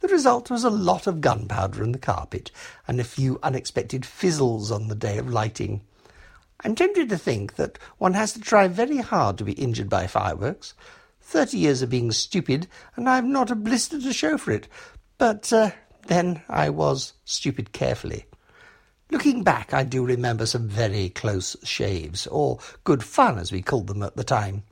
The 0.00 0.08
result 0.08 0.50
was 0.50 0.64
a 0.64 0.70
lot 0.70 1.06
of 1.06 1.20
gunpowder 1.20 1.84
in 1.84 1.92
the 1.92 1.98
carpet 1.98 2.50
and 2.88 2.98
a 2.98 3.04
few 3.04 3.38
unexpected 3.42 4.06
fizzles 4.06 4.70
on 4.70 4.88
the 4.88 4.94
day 4.94 5.18
of 5.18 5.28
lighting. 5.28 5.82
I'm 6.64 6.74
tempted 6.74 7.08
to 7.08 7.18
think 7.18 7.56
that 7.56 7.78
one 7.98 8.14
has 8.14 8.32
to 8.34 8.40
try 8.40 8.68
very 8.68 8.98
hard 8.98 9.38
to 9.38 9.44
be 9.44 9.52
injured 9.52 9.88
by 9.88 10.06
fireworks. 10.06 10.74
Thirty 11.20 11.58
years 11.58 11.80
of 11.80 11.90
being 11.90 12.12
stupid, 12.12 12.66
and 12.96 13.08
I've 13.08 13.24
not 13.24 13.50
a 13.50 13.54
blister 13.54 14.00
to 14.00 14.12
show 14.12 14.36
for 14.36 14.52
it. 14.52 14.68
But 15.16 15.52
uh, 15.52 15.70
then 16.06 16.42
I 16.48 16.70
was 16.70 17.14
stupid 17.24 17.72
carefully. 17.72 18.26
Looking 19.10 19.42
back, 19.42 19.74
I 19.74 19.82
do 19.84 20.04
remember 20.04 20.46
some 20.46 20.68
very 20.68 21.08
close 21.08 21.56
shaves, 21.64 22.26
or 22.26 22.58
good 22.84 23.02
fun 23.02 23.38
as 23.38 23.50
we 23.50 23.62
called 23.62 23.86
them 23.86 24.02
at 24.02 24.16
the 24.16 24.24
time. 24.24 24.62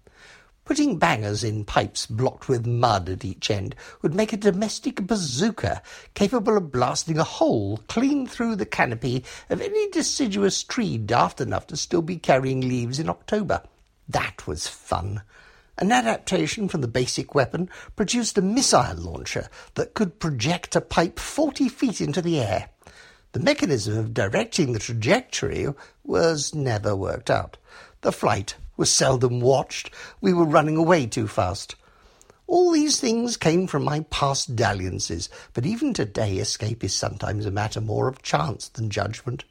Putting 0.69 0.99
bangers 0.99 1.45
in 1.45 1.65
pipes 1.65 2.05
blocked 2.05 2.47
with 2.47 2.67
mud 2.67 3.09
at 3.09 3.25
each 3.25 3.51
end 3.51 3.75
would 4.03 4.15
make 4.15 4.35
a 4.35 4.37
domestic 4.37 5.07
bazooka 5.07 5.81
capable 6.13 6.59
of 6.59 6.71
blasting 6.71 7.19
a 7.19 7.25
hole 7.25 7.81
clean 7.89 8.27
through 8.27 8.55
the 8.55 8.67
canopy 8.67 9.25
of 9.49 9.63
any 9.63 9.89
deciduous 9.89 10.63
tree 10.63 10.99
daft 10.99 11.41
enough 11.41 11.67
to 11.69 11.77
still 11.79 12.03
be 12.03 12.19
carrying 12.19 12.61
leaves 12.61 12.99
in 12.99 13.09
October. 13.09 13.63
That 14.11 14.47
was 14.47 14.69
fun. 14.69 15.23
An 15.79 15.91
adaptation 15.91 16.69
from 16.69 16.83
the 16.83 16.87
basic 16.87 17.35
weapon 17.35 17.71
produced 17.97 18.37
a 18.37 18.43
missile 18.43 18.95
launcher 18.95 19.49
that 19.73 19.95
could 19.95 20.21
project 20.21 20.77
a 20.77 20.83
pipe 20.83 21.19
40 21.19 21.71
feet 21.71 22.03
into 22.03 22.21
the 22.21 22.41
air. 22.41 22.69
The 23.33 23.41
mechanism 23.41 23.97
of 23.97 24.13
directing 24.13 24.75
the 24.75 24.79
trajectory 24.79 25.69
was 26.05 26.55
never 26.55 26.95
worked 26.95 27.31
out. 27.31 27.57
The 28.03 28.13
flight 28.13 28.57
was 28.79 28.91
seldom 28.91 29.41
watched. 29.41 29.91
We 30.23 30.33
were 30.33 30.47
running 30.47 30.79
away 30.79 31.07
too 31.07 31.29
fast. 31.29 31.75
All 32.47 32.73
these 32.73 32.99
things 32.99 33.37
came 33.37 33.67
from 33.67 33.85
my 33.85 34.07
past 34.09 34.57
dalliances, 34.57 35.29
but 35.53 35.67
even 35.67 35.93
today 35.93 36.37
escape 36.37 36.83
is 36.83 36.95
sometimes 36.95 37.45
a 37.45 37.51
matter 37.51 37.83
more 37.83 38.09
of 38.09 38.23
chance 38.23 38.69
than 38.69 38.89
judgment. 38.89 39.45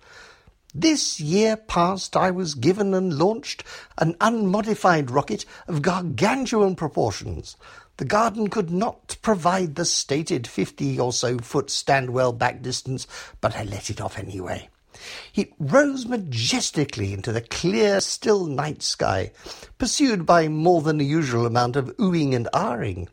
This 0.74 1.19
year 1.19 1.57
past 1.57 2.17
I 2.17 2.31
was 2.31 2.55
given 2.55 2.96
and 2.96 3.17
launched 3.17 3.63
an 4.00 4.15
unmodified 4.19 5.12
rocket 5.12 5.46
of 5.67 5.84
gargantuan 5.84 6.75
proportions. 6.75 7.55
The 7.98 8.05
garden 8.05 8.50
could 8.50 8.72
not 8.72 9.17
provide 9.22 9.75
the 9.75 9.86
stated 9.86 10.48
fifty 10.48 11.00
or 11.00 11.13
so 11.13 11.38
foot 11.38 11.69
stand 11.69 12.12
well 12.12 12.31
back 12.31 12.62
distance, 12.62 13.07
but 13.41 13.55
I 13.55 13.63
let 13.63 13.89
it 13.89 14.01
off 14.01 14.17
anyway. 14.17 14.69
It 15.35 15.53
rose 15.59 16.05
majestically 16.05 17.13
into 17.13 17.31
the 17.31 17.41
clear, 17.41 18.01
still 18.01 18.45
night 18.45 18.81
sky, 18.81 19.31
pursued 19.77 20.25
by 20.25 20.47
more 20.47 20.81
than 20.81 20.97
the 20.97 21.05
usual 21.05 21.45
amount 21.45 21.75
of 21.75 21.95
oohing 21.97 22.33
and 22.35 22.47
ahhing. 22.53 23.07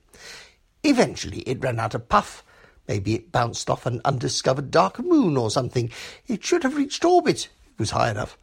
Eventually 0.82 1.40
it 1.40 1.62
ran 1.62 1.80
out 1.80 1.94
of 1.94 2.08
puff. 2.08 2.44
Maybe 2.86 3.14
it 3.14 3.32
bounced 3.32 3.70
off 3.70 3.86
an 3.86 4.00
undiscovered 4.04 4.70
dark 4.70 4.98
moon 4.98 5.36
or 5.36 5.50
something. 5.50 5.90
It 6.26 6.44
should 6.44 6.62
have 6.62 6.76
reached 6.76 7.04
orbit. 7.04 7.48
It 7.66 7.78
was 7.78 7.90
high 7.90 8.10
enough. 8.10 8.36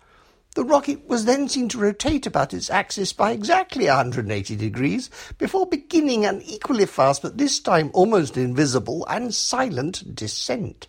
The 0.54 0.66
rocket 0.66 1.08
was 1.08 1.24
then 1.24 1.48
seen 1.48 1.70
to 1.70 1.78
rotate 1.78 2.26
about 2.26 2.54
its 2.54 2.70
axis 2.70 3.14
by 3.14 3.32
exactly 3.32 3.86
180 3.86 4.58
degrees 4.58 5.10
before 5.38 5.66
beginning 5.66 6.26
an 6.26 6.42
equally 6.42 6.86
fast, 6.86 7.22
but 7.22 7.38
this 7.38 7.58
time 7.60 7.90
almost 7.94 8.36
invisible 8.36 9.06
and 9.08 9.34
silent 9.34 10.14
descent. 10.14 10.88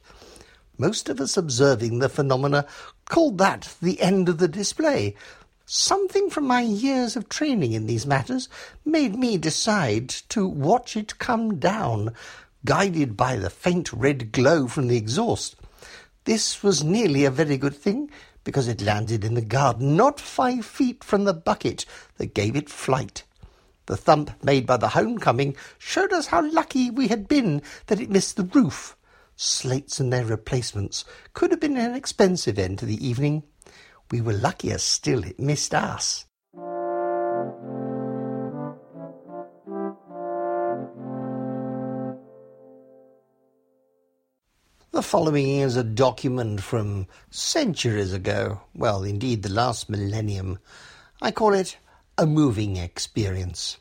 Most 0.83 1.09
of 1.09 1.21
us 1.21 1.37
observing 1.37 2.01
the 2.01 2.09
phenomena 2.09 2.67
called 3.09 3.39
that 3.39 3.77
the 3.81 4.01
end 4.01 4.29
of 4.29 4.39
the 4.39 4.49
display. 4.49 5.15
Something 5.65 6.29
from 6.29 6.45
my 6.45 6.63
years 6.63 7.15
of 7.15 7.29
training 7.29 7.73
in 7.73 7.87
these 7.87 8.05
matters 8.05 8.49
made 8.85 9.15
me 9.15 9.39
decide 9.39 10.09
to 10.31 10.45
watch 10.45 10.97
it 10.97 11.21
come 11.21 11.61
down, 11.61 12.13
guided 12.65 13.17
by 13.17 13.37
the 13.37 13.49
faint 13.49 13.93
red 13.93 14.33
glow 14.33 14.67
from 14.67 14.89
the 14.89 14.97
exhaust. 14.97 15.55
This 16.25 16.65
was 16.65 16.83
nearly 16.83 17.25
a 17.25 17.31
very 17.31 17.57
good 17.57 17.77
thing, 17.77 18.11
because 18.43 18.67
it 18.67 18.83
landed 18.83 19.25
in 19.25 19.35
the 19.35 19.41
garden 19.41 19.97
not 19.97 20.19
five 20.19 20.67
feet 20.67 21.05
from 21.05 21.23
the 21.23 21.33
bucket 21.33 21.87
that 22.17 22.35
gave 22.35 22.57
it 22.57 22.69
flight. 22.69 23.23
The 23.87 23.97
thump 23.97 24.33
made 24.43 24.67
by 24.67 24.79
the 24.79 24.89
homecoming 24.89 25.55
showed 25.79 26.13
us 26.13 26.27
how 26.27 26.45
lucky 26.51 26.91
we 26.91 27.07
had 27.07 27.29
been 27.29 27.63
that 27.87 28.01
it 28.01 28.11
missed 28.11 28.37
the 28.37 28.43
roof. 28.45 28.97
Slates 29.37 29.99
and 29.99 30.13
their 30.13 30.25
replacements 30.25 31.05
could 31.35 31.51
have 31.51 31.61
been 31.61 31.77
an 31.77 31.95
expensive 31.95 32.59
end 32.59 32.79
to 32.79 32.87
the 32.87 33.07
evening. 33.07 33.43
We 34.11 34.21
were 34.21 34.33
luckier 34.33 34.79
still 34.79 35.25
it 35.25 35.41
missed 35.41 35.75
us. 35.75 36.27
The 44.93 45.03
following 45.03 45.61
is 45.61 45.75
a 45.75 45.83
document 45.83 46.61
from 46.61 47.07
centuries 47.31 48.13
ago, 48.13 48.61
well, 48.75 49.03
indeed, 49.03 49.43
the 49.43 49.49
last 49.49 49.89
millennium. 49.89 50.59
I 51.23 51.31
call 51.31 51.55
it 51.55 51.79
a 52.19 52.27
moving 52.27 52.77
experience. 52.77 53.79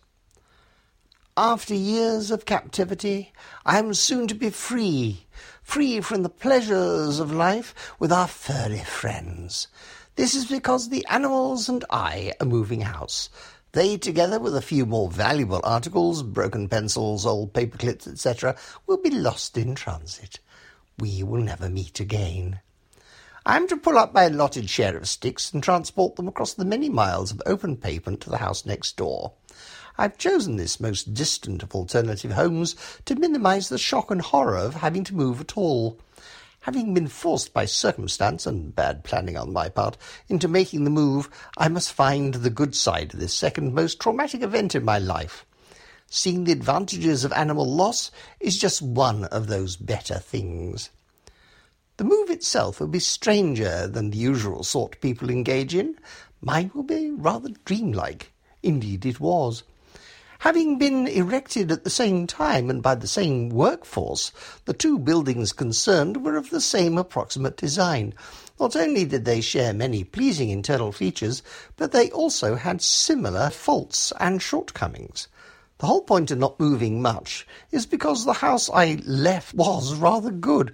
After 1.36 1.75
years 1.75 2.31
of 2.31 2.46
captivity, 2.46 3.34
I 3.65 3.77
am 3.77 3.93
soon 3.93 4.27
to 4.29 4.34
be 4.34 4.50
free, 4.50 5.25
free 5.62 6.01
from 6.01 6.24
the 6.24 6.30
pleasures 6.30 7.20
of 7.20 7.32
life 7.32 7.74
with 8.00 8.12
our 8.12 8.27
furry 8.27 8.80
friends. 8.80 9.68
This 10.15 10.36
is 10.36 10.46
because 10.46 10.89
the 10.89 11.06
animals 11.10 11.70
and 11.70 11.86
I 11.89 12.34
are 12.39 12.46
moving 12.46 12.82
house. 12.82 13.30
They, 13.72 13.98
together 13.98 14.39
with 14.39 14.56
a 14.56 14.62
few 14.62 14.86
more 14.86 15.10
valuable 15.10 15.62
articles, 15.63 16.24
broken 16.24 16.68
pencils, 16.68 17.25
old 17.25 17.53
paper 17.53 17.77
clips, 17.77 18.08
etc., 18.08 18.56
will 18.86 18.98
be 18.98 19.12
lost 19.12 19.58
in 19.58 19.75
transit 19.75 20.39
we 21.01 21.24
will 21.24 21.41
never 21.41 21.68
meet 21.68 22.00
again. 22.00 22.60
I 23.44 23.58
am 23.58 23.68
to 23.70 23.77
pull 23.77 23.98
up 23.98 24.13
my 24.13 24.25
allotted 24.25 24.70
share 24.70 24.96
of 24.96 25.10
sticks 25.10 25.51
and 25.51 25.63
transport 25.63 26.15
them 26.15 26.27
across 26.27 26.53
the 26.53 26.63
many 26.63 26.89
miles 26.89 27.32
of 27.32 27.41
open 27.48 27.75
pavement 27.75 28.22
to 28.22 28.30
the 28.30 28.38
house 28.38 28.68
next 28.68 28.98
door. 28.98 29.34
I've 29.98 30.17
chosen 30.17 30.55
this 30.55 30.79
most 30.79 31.13
distant 31.13 31.63
of 31.63 31.75
alternative 31.75 32.31
homes 32.31 32.75
to 33.05 33.15
minimize 33.15 33.69
the 33.69 33.77
shock 33.77 34.10
and 34.10 34.21
horror 34.21 34.57
of 34.57 34.75
having 34.75 35.03
to 35.05 35.15
move 35.15 35.41
at 35.41 35.57
all. 35.57 36.00
Having 36.62 36.93
been 36.93 37.07
forced 37.07 37.53
by 37.53 37.65
circumstance 37.65 38.45
and 38.45 38.75
bad 38.75 39.03
planning 39.03 39.36
on 39.36 39.51
my 39.51 39.67
part 39.67 39.98
into 40.29 40.48
making 40.48 40.83
the 40.83 40.89
move, 40.89 41.29
I 41.57 41.67
must 41.67 41.91
find 41.91 42.36
the 42.36 42.50
good 42.50 42.75
side 42.75 43.13
of 43.13 43.19
this 43.19 43.33
second 43.33 43.74
most 43.74 44.00
traumatic 44.00 44.43
event 44.43 44.75
in 44.75 44.86
my 44.86 45.00
life. 45.00 45.45
Seeing 46.07 46.43
the 46.43 46.51
advantages 46.51 47.24
of 47.24 47.31
animal 47.33 47.65
loss 47.65 48.12
is 48.39 48.60
just 48.60 48.81
one 48.81 49.25
of 49.25 49.48
those 49.48 49.75
better 49.75 50.19
things. 50.19 50.89
The 51.98 52.03
move 52.03 52.29
itself 52.29 52.79
will 52.79 52.88
be 52.88 53.00
stranger 53.00 53.88
than 53.88 54.10
the 54.10 54.17
usual 54.17 54.63
sort 54.63 55.00
people 55.01 55.29
engage 55.29 55.74
in. 55.74 55.98
Mine 56.41 56.71
will 56.74 56.83
be 56.83 57.12
rather 57.12 57.50
dreamlike. 57.65 58.31
Indeed, 58.63 59.05
it 59.05 59.19
was. 59.19 59.63
Having 60.41 60.79
been 60.79 61.05
erected 61.05 61.71
at 61.71 61.83
the 61.83 61.91
same 61.91 62.25
time 62.25 62.71
and 62.71 62.81
by 62.81 62.95
the 62.95 63.07
same 63.07 63.50
workforce, 63.50 64.31
the 64.65 64.74
two 64.74 64.98
buildings 64.98 65.53
concerned 65.53 66.25
were 66.25 66.36
of 66.36 66.50
the 66.50 66.60
same 66.60 66.98
approximate 66.98 67.57
design. 67.57 68.15
Not 68.60 68.75
only 68.75 69.05
did 69.05 69.24
they 69.24 69.39
share 69.39 69.71
many 69.71 70.03
pleasing 70.03 70.50
internal 70.50 70.91
features, 70.91 71.43
but 71.77 71.91
they 71.91 72.10
also 72.10 72.56
had 72.56 72.82
similar 72.82 73.51
faults 73.51 74.12
and 74.19 74.41
shortcomings. 74.41 75.27
The 75.77 75.86
whole 75.86 76.01
point 76.01 76.32
of 76.32 76.39
not 76.39 76.60
moving 76.60 77.04
much 77.04 77.45
is 77.69 77.86
because 77.86 78.25
the 78.25 78.34
house 78.34 78.67
I 78.73 78.97
left 79.06 79.54
was 79.54 79.93
rather 79.93 80.32
good. 80.32 80.73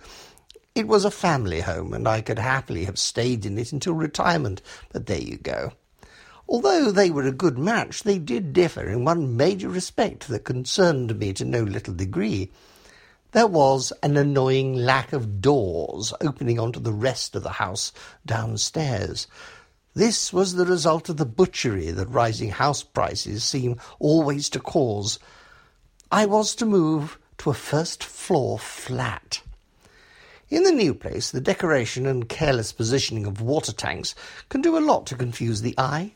It 0.76 0.88
was 0.88 1.04
a 1.04 1.12
family 1.12 1.60
home, 1.60 1.94
and 1.94 2.08
I 2.08 2.22
could 2.22 2.40
happily 2.40 2.86
have 2.86 2.98
stayed 2.98 3.46
in 3.46 3.58
it 3.58 3.74
until 3.74 3.96
retirement, 3.96 4.62
but 4.94 5.08
there 5.08 5.20
you 5.20 5.36
go. 5.36 5.74
Although 6.50 6.92
they 6.92 7.10
were 7.10 7.24
a 7.24 7.32
good 7.34 7.58
match, 7.58 8.04
they 8.04 8.18
did 8.18 8.54
differ 8.54 8.88
in 8.88 9.04
one 9.04 9.36
major 9.36 9.68
respect 9.68 10.30
that 10.30 10.46
concerned 10.46 11.20
me 11.20 11.34
to 11.34 11.44
no 11.44 11.62
little 11.62 11.94
degree. 11.94 12.52
There 13.34 13.48
was 13.48 13.92
an 14.02 14.16
annoying 14.16 14.74
lack 14.74 15.12
of 15.12 15.42
doors 15.42 16.14
opening 16.22 16.58
onto 16.58 16.80
the 16.80 16.94
rest 16.94 17.36
of 17.36 17.44
the 17.44 17.50
house 17.50 17.92
downstairs. 18.26 19.28
This 19.94 20.32
was 20.32 20.54
the 20.54 20.66
result 20.66 21.10
of 21.10 21.18
the 21.18 21.26
butchery 21.26 21.92
that 21.92 22.08
rising 22.08 22.52
house 22.52 22.82
prices 22.82 23.44
seem 23.44 23.78
always 24.00 24.50
to 24.52 24.60
cause. 24.60 25.20
I 26.10 26.26
was 26.26 26.56
to 26.56 26.66
move 26.66 27.20
to 27.40 27.50
a 27.50 27.54
first 27.54 28.04
floor 28.04 28.58
flat. 28.58 29.42
In 30.50 30.64
the 30.64 30.72
new 30.72 30.94
place, 30.94 31.30
the 31.30 31.42
decoration 31.42 32.06
and 32.06 32.30
careless 32.30 32.72
positioning 32.72 33.26
of 33.26 33.42
water 33.42 33.74
tanks 33.74 34.16
can 34.48 34.62
do 34.62 34.78
a 34.78 34.80
lot 34.80 35.06
to 35.08 35.16
confuse 35.16 35.62
the 35.62 35.76
eye. 35.78 36.14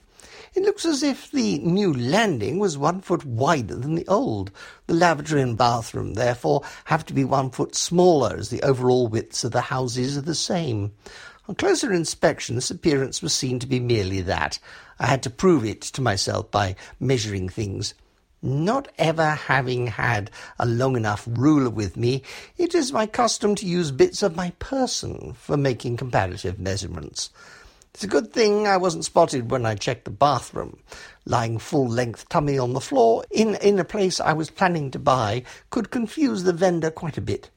It 0.54 0.64
looks 0.64 0.84
as 0.84 1.02
if 1.02 1.32
the 1.32 1.60
new 1.60 1.94
landing 1.94 2.60
was 2.60 2.78
one 2.78 3.00
foot 3.00 3.24
wider 3.24 3.76
than 3.76 3.96
the 3.96 4.08
old. 4.10 4.52
The 4.88 4.94
lavatory 4.94 5.42
and 5.42 5.58
bathroom, 5.58 6.16
therefore, 6.16 6.64
have 6.86 7.06
to 7.06 7.14
be 7.14 7.24
one 7.24 7.52
foot 7.52 7.74
smaller, 7.74 8.36
as 8.36 8.50
the 8.50 8.62
overall 8.62 9.08
widths 9.08 9.46
of 9.46 9.54
the 9.54 9.62
houses 9.62 10.18
are 10.18 10.22
the 10.22 10.36
same. 10.36 10.92
On 11.48 11.56
closer 11.56 11.94
inspection, 11.94 12.56
this 12.56 12.70
appearance 12.70 13.22
was 13.22 13.34
seen 13.34 13.60
to 13.60 13.68
be 13.68 13.80
merely 13.80 14.20
that. 14.22 14.60
I 15.00 15.06
had 15.06 15.24
to 15.24 15.30
prove 15.30 15.64
it 15.64 15.82
to 15.84 16.02
myself 16.02 16.52
by 16.52 16.76
measuring 17.00 17.48
things. 17.48 17.94
Not 18.42 18.90
ever 18.98 19.30
having 19.30 19.88
had 19.88 20.32
a 20.60 20.66
long 20.66 20.98
enough 20.98 21.28
ruler 21.30 21.70
with 21.70 21.96
me, 21.96 22.24
it 22.58 22.76
is 22.76 22.92
my 22.92 23.06
custom 23.06 23.56
to 23.56 23.66
use 23.66 23.92
bits 23.92 24.22
of 24.22 24.36
my 24.36 24.50
person 24.60 25.32
for 25.32 25.56
making 25.56 25.96
comparative 25.96 26.60
measurements. 26.60 27.30
It's 27.94 28.06
a 28.06 28.08
good 28.08 28.32
thing 28.32 28.68
I 28.68 28.78
wasn't 28.78 29.06
spotted 29.06 29.52
when 29.52 29.66
I 29.66 29.76
checked 29.76 30.06
the 30.06 30.12
bathroom. 30.12 30.80
Lying 31.26 31.60
full 31.60 31.88
length 31.88 32.30
tummy 32.30 32.58
on 32.58 32.74
the 32.74 32.80
floor 32.80 33.26
in, 33.30 33.56
in 33.56 33.78
a 33.80 33.84
place 33.84 34.20
I 34.20 34.34
was 34.34 34.50
planning 34.50 34.92
to 34.92 35.00
buy 35.00 35.44
could 35.70 35.92
confuse 35.92 36.44
the 36.44 36.54
vendor 36.54 36.90
quite 36.90 37.18
a 37.18 37.22
bit. 37.22 37.50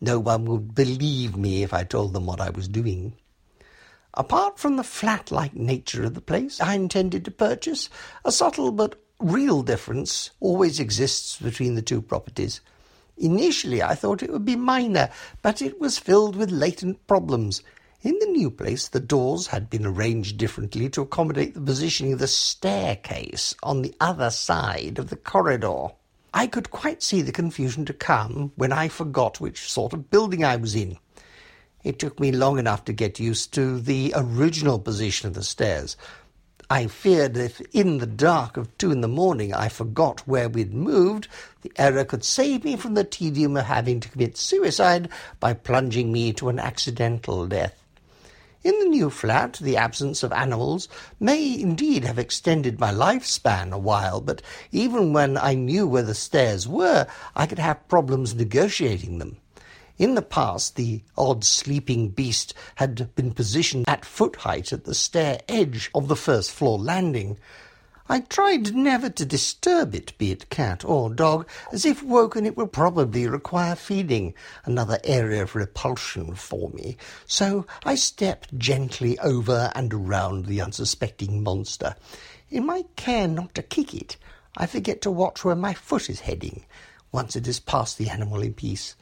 No 0.00 0.20
one 0.20 0.44
would 0.44 0.74
believe 0.74 1.36
me 1.36 1.62
if 1.62 1.72
I 1.72 1.84
told 1.84 2.12
them 2.12 2.26
what 2.26 2.40
I 2.40 2.50
was 2.50 2.68
doing. 2.68 3.14
Apart 4.14 4.58
from 4.58 4.76
the 4.76 4.84
flat-like 4.84 5.54
nature 5.54 6.04
of 6.04 6.14
the 6.14 6.20
place 6.20 6.60
I 6.60 6.74
intended 6.74 7.24
to 7.24 7.30
purchase, 7.30 7.88
a 8.24 8.30
subtle 8.30 8.72
but 8.72 9.00
real 9.18 9.62
difference 9.62 10.30
always 10.38 10.78
exists 10.78 11.38
between 11.38 11.74
the 11.74 11.82
two 11.82 12.02
properties. 12.02 12.60
Initially, 13.16 13.82
I 13.82 13.94
thought 13.94 14.22
it 14.22 14.30
would 14.30 14.44
be 14.44 14.54
minor, 14.54 15.10
but 15.42 15.60
it 15.62 15.80
was 15.80 15.98
filled 15.98 16.36
with 16.36 16.50
latent 16.50 17.04
problems. 17.06 17.62
In 18.00 18.16
the 18.20 18.26
new 18.26 18.48
place, 18.48 18.86
the 18.86 19.00
doors 19.00 19.48
had 19.48 19.68
been 19.68 19.84
arranged 19.84 20.36
differently 20.36 20.88
to 20.90 21.00
accommodate 21.00 21.54
the 21.54 21.60
positioning 21.60 22.12
of 22.12 22.20
the 22.20 22.28
staircase 22.28 23.56
on 23.60 23.82
the 23.82 23.92
other 24.00 24.30
side 24.30 25.00
of 25.00 25.10
the 25.10 25.16
corridor. 25.16 25.88
I 26.32 26.46
could 26.46 26.70
quite 26.70 27.02
see 27.02 27.22
the 27.22 27.32
confusion 27.32 27.84
to 27.86 27.92
come 27.92 28.52
when 28.54 28.70
I 28.70 28.86
forgot 28.86 29.40
which 29.40 29.68
sort 29.68 29.92
of 29.92 30.10
building 30.10 30.44
I 30.44 30.54
was 30.54 30.76
in. 30.76 30.96
It 31.82 31.98
took 31.98 32.20
me 32.20 32.30
long 32.30 32.60
enough 32.60 32.84
to 32.84 32.92
get 32.92 33.18
used 33.18 33.52
to 33.54 33.80
the 33.80 34.12
original 34.14 34.78
position 34.78 35.26
of 35.26 35.34
the 35.34 35.42
stairs. 35.42 35.96
I 36.70 36.86
feared 36.86 37.36
if 37.36 37.60
in 37.72 37.98
the 37.98 38.06
dark 38.06 38.56
of 38.56 38.78
two 38.78 38.92
in 38.92 39.00
the 39.00 39.08
morning 39.08 39.52
I 39.52 39.68
forgot 39.68 40.20
where 40.20 40.48
we'd 40.48 40.72
moved, 40.72 41.26
the 41.62 41.72
error 41.76 42.04
could 42.04 42.22
save 42.22 42.62
me 42.62 42.76
from 42.76 42.94
the 42.94 43.02
tedium 43.02 43.56
of 43.56 43.64
having 43.64 43.98
to 43.98 44.08
commit 44.08 44.36
suicide 44.36 45.08
by 45.40 45.52
plunging 45.52 46.12
me 46.12 46.32
to 46.34 46.48
an 46.48 46.60
accidental 46.60 47.44
death. 47.48 47.74
In 48.64 48.76
the 48.80 48.86
new 48.86 49.08
flat, 49.08 49.58
the 49.60 49.76
absence 49.76 50.24
of 50.24 50.32
animals 50.32 50.88
may 51.20 51.60
indeed 51.60 52.04
have 52.04 52.18
extended 52.18 52.80
my 52.80 52.90
lifespan 52.90 53.72
a 53.72 53.78
while, 53.78 54.20
but 54.20 54.42
even 54.72 55.12
when 55.12 55.36
I 55.36 55.54
knew 55.54 55.86
where 55.86 56.02
the 56.02 56.14
stairs 56.14 56.66
were, 56.66 57.06
I 57.36 57.46
could 57.46 57.60
have 57.60 57.86
problems 57.86 58.34
negotiating 58.34 59.18
them. 59.18 59.36
In 59.96 60.16
the 60.16 60.22
past, 60.22 60.74
the 60.74 61.02
odd 61.16 61.44
sleeping 61.44 62.08
beast 62.08 62.52
had 62.76 63.14
been 63.14 63.32
positioned 63.32 63.88
at 63.88 64.04
foot 64.04 64.36
height 64.36 64.72
at 64.72 64.84
the 64.84 64.94
stair 64.94 65.38
edge 65.48 65.88
of 65.94 66.08
the 66.08 66.16
first 66.16 66.50
floor 66.50 66.78
landing. 66.78 67.38
I 68.10 68.20
tried 68.20 68.74
never 68.74 69.10
to 69.10 69.26
disturb 69.26 69.94
it, 69.94 70.16
be 70.16 70.30
it 70.30 70.48
cat 70.48 70.82
or 70.82 71.10
dog, 71.10 71.46
as 71.72 71.84
if 71.84 72.02
woken 72.02 72.46
it 72.46 72.56
would 72.56 72.72
probably 72.72 73.28
require 73.28 73.76
feeding, 73.76 74.32
another 74.64 74.98
area 75.04 75.42
of 75.42 75.54
repulsion 75.54 76.34
for 76.34 76.70
me. 76.70 76.96
So 77.26 77.66
I 77.84 77.96
stepped 77.96 78.56
gently 78.56 79.18
over 79.18 79.70
and 79.74 79.92
around 79.92 80.46
the 80.46 80.62
unsuspecting 80.62 81.42
monster. 81.42 81.96
In 82.48 82.64
my 82.64 82.86
care 82.96 83.28
not 83.28 83.54
to 83.56 83.62
kick 83.62 83.92
it, 83.92 84.16
I 84.56 84.64
forget 84.64 85.02
to 85.02 85.10
watch 85.10 85.44
where 85.44 85.54
my 85.54 85.74
foot 85.74 86.08
is 86.08 86.20
heading, 86.20 86.64
once 87.12 87.36
it 87.36 87.44
has 87.44 87.60
passed 87.60 87.98
the 87.98 88.08
animal 88.08 88.40
in 88.40 88.54
peace. 88.54 88.96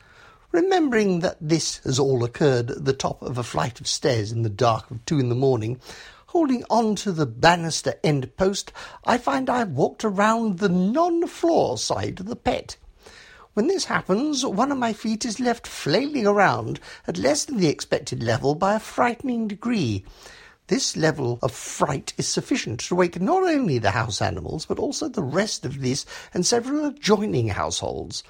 Remembering 0.51 1.21
that 1.21 1.37
this 1.41 1.79
has 1.85 2.01
all 2.01 2.25
occurred 2.25 2.73
at 2.73 2.85
the 2.85 2.93
top 2.93 3.23
of 3.23 3.39
a 3.39 3.45
flight 3.45 3.79
of 3.79 3.87
stairs 3.87 4.33
in 4.33 4.43
the 4.43 4.49
dark 4.49 4.91
of 4.91 5.05
two 5.05 5.21
in 5.21 5.29
the 5.29 5.37
morning, 5.37 5.79
holding 6.37 6.65
on 6.69 6.95
to 6.95 7.13
the 7.13 7.25
banister 7.25 7.95
end 8.05 8.37
post, 8.37 8.71
I 9.07 9.17
find 9.17 9.49
I 9.49 9.61
have 9.61 9.71
walked 9.71 10.05
around 10.05 10.59
the 10.59 10.69
non-floor 10.69 11.79
side 11.79 12.21
of 12.21 12.27
the 12.27 12.37
pet. 12.37 12.77
When 13.55 13.69
this 13.69 13.87
happens, 13.87 14.45
one 14.45 14.71
of 14.71 14.77
my 14.77 14.93
feet 14.93 15.25
is 15.25 15.41
left 15.41 15.67
flailing 15.67 16.27
around 16.27 16.79
at 17.09 17.17
less 17.17 17.47
than 17.47 17.57
the 17.57 17.69
expected 17.69 18.23
level 18.23 18.55
by 18.55 18.75
a 18.75 18.81
frightening 18.81 19.49
degree. 19.49 20.05
This 20.67 20.95
level 20.95 21.39
of 21.41 21.53
fright 21.53 22.13
is 22.19 22.29
sufficient 22.29 22.81
to 22.81 22.95
wake 22.95 23.19
not 23.19 23.43
only 23.43 23.79
the 23.79 23.93
house 23.93 24.21
animals, 24.21 24.67
but 24.67 24.79
also 24.79 25.09
the 25.09 25.23
rest 25.23 25.65
of 25.65 25.81
this 25.81 26.05
and 26.35 26.45
several 26.45 26.85
adjoining 26.85 27.49
households. 27.49 28.23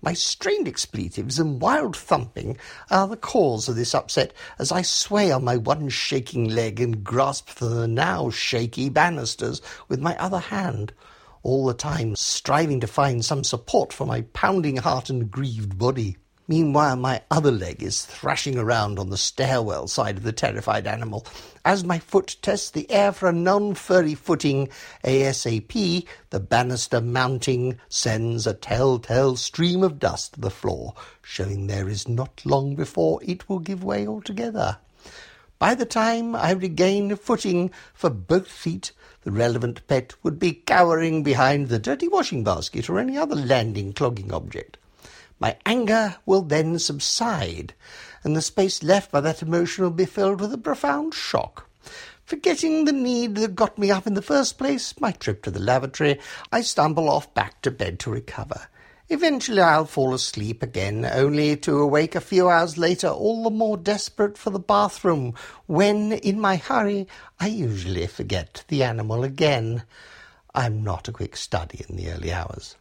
My 0.00 0.12
strained 0.14 0.68
expletives 0.68 1.40
and 1.40 1.60
wild 1.60 1.96
thumping 1.96 2.56
are 2.88 3.08
the 3.08 3.16
cause 3.16 3.68
of 3.68 3.74
this 3.74 3.96
upset 3.96 4.32
as 4.58 4.70
I 4.70 4.82
sway 4.82 5.32
on 5.32 5.42
my 5.42 5.56
one 5.56 5.88
shaking 5.88 6.48
leg 6.48 6.80
and 6.80 7.02
grasp 7.02 7.48
for 7.48 7.64
the 7.64 7.88
now 7.88 8.30
shaky 8.30 8.90
banisters 8.90 9.60
with 9.88 9.98
my 10.00 10.16
other 10.16 10.38
hand 10.38 10.92
all 11.42 11.66
the 11.66 11.74
time 11.74 12.14
striving 12.14 12.78
to 12.80 12.86
find 12.86 13.24
some 13.24 13.42
support 13.42 13.92
for 13.92 14.06
my 14.06 14.22
pounding 14.32 14.76
heart 14.76 15.10
and 15.10 15.30
grieved 15.30 15.78
body. 15.78 16.16
Meanwhile, 16.50 16.96
my 16.96 17.20
other 17.30 17.50
leg 17.50 17.82
is 17.82 18.06
thrashing 18.06 18.56
around 18.56 18.98
on 18.98 19.10
the 19.10 19.18
stairwell 19.18 19.86
side 19.86 20.16
of 20.16 20.22
the 20.22 20.32
terrified 20.32 20.86
animal. 20.86 21.26
As 21.62 21.84
my 21.84 21.98
foot 21.98 22.36
tests 22.40 22.70
the 22.70 22.90
air 22.90 23.12
for 23.12 23.28
a 23.28 23.34
non 23.34 23.74
furry 23.74 24.14
footing, 24.14 24.70
ASAP, 25.04 26.06
the 26.30 26.40
banister 26.40 27.02
mounting 27.02 27.78
sends 27.90 28.46
a 28.46 28.54
telltale 28.54 29.36
stream 29.36 29.82
of 29.82 29.98
dust 29.98 30.32
to 30.34 30.40
the 30.40 30.48
floor, 30.48 30.94
showing 31.20 31.66
there 31.66 31.86
is 31.86 32.08
not 32.08 32.40
long 32.46 32.74
before 32.74 33.20
it 33.22 33.46
will 33.46 33.58
give 33.58 33.84
way 33.84 34.08
altogether. 34.08 34.78
By 35.58 35.74
the 35.74 35.84
time 35.84 36.34
I 36.34 36.52
regain 36.52 37.14
footing 37.16 37.70
for 37.92 38.08
both 38.08 38.48
feet, 38.48 38.92
the 39.20 39.32
relevant 39.32 39.86
pet 39.86 40.14
would 40.22 40.38
be 40.38 40.54
cowering 40.54 41.22
behind 41.22 41.68
the 41.68 41.78
dirty 41.78 42.08
washing 42.08 42.42
basket 42.42 42.88
or 42.88 42.98
any 42.98 43.18
other 43.18 43.36
landing 43.36 43.92
clogging 43.92 44.32
object. 44.32 44.78
My 45.40 45.56
anger 45.64 46.16
will 46.26 46.42
then 46.42 46.78
subside, 46.78 47.74
and 48.24 48.36
the 48.36 48.42
space 48.42 48.82
left 48.82 49.12
by 49.12 49.20
that 49.20 49.42
emotion 49.42 49.84
will 49.84 49.90
be 49.90 50.04
filled 50.04 50.40
with 50.40 50.52
a 50.52 50.58
profound 50.58 51.14
shock. 51.14 51.68
Forgetting 52.24 52.84
the 52.84 52.92
need 52.92 53.36
that 53.36 53.54
got 53.54 53.78
me 53.78 53.90
up 53.90 54.06
in 54.06 54.14
the 54.14 54.20
first 54.20 54.58
place, 54.58 55.00
my 55.00 55.12
trip 55.12 55.42
to 55.44 55.50
the 55.50 55.60
lavatory, 55.60 56.18
I 56.52 56.60
stumble 56.60 57.08
off 57.08 57.32
back 57.32 57.62
to 57.62 57.70
bed 57.70 57.98
to 58.00 58.10
recover. 58.10 58.68
Eventually 59.10 59.62
I'll 59.62 59.86
fall 59.86 60.12
asleep 60.12 60.62
again, 60.62 61.08
only 61.10 61.56
to 61.56 61.78
awake 61.78 62.14
a 62.14 62.20
few 62.20 62.50
hours 62.50 62.76
later 62.76 63.08
all 63.08 63.44
the 63.44 63.50
more 63.50 63.78
desperate 63.78 64.36
for 64.36 64.50
the 64.50 64.58
bathroom, 64.58 65.32
when, 65.64 66.12
in 66.12 66.38
my 66.38 66.56
hurry, 66.56 67.06
I 67.40 67.46
usually 67.46 68.06
forget 68.06 68.64
the 68.68 68.82
animal 68.82 69.24
again. 69.24 69.84
I'm 70.54 70.84
not 70.84 71.08
a 71.08 71.12
quick 71.12 71.36
study 71.36 71.86
in 71.88 71.96
the 71.96 72.10
early 72.10 72.32
hours. 72.32 72.76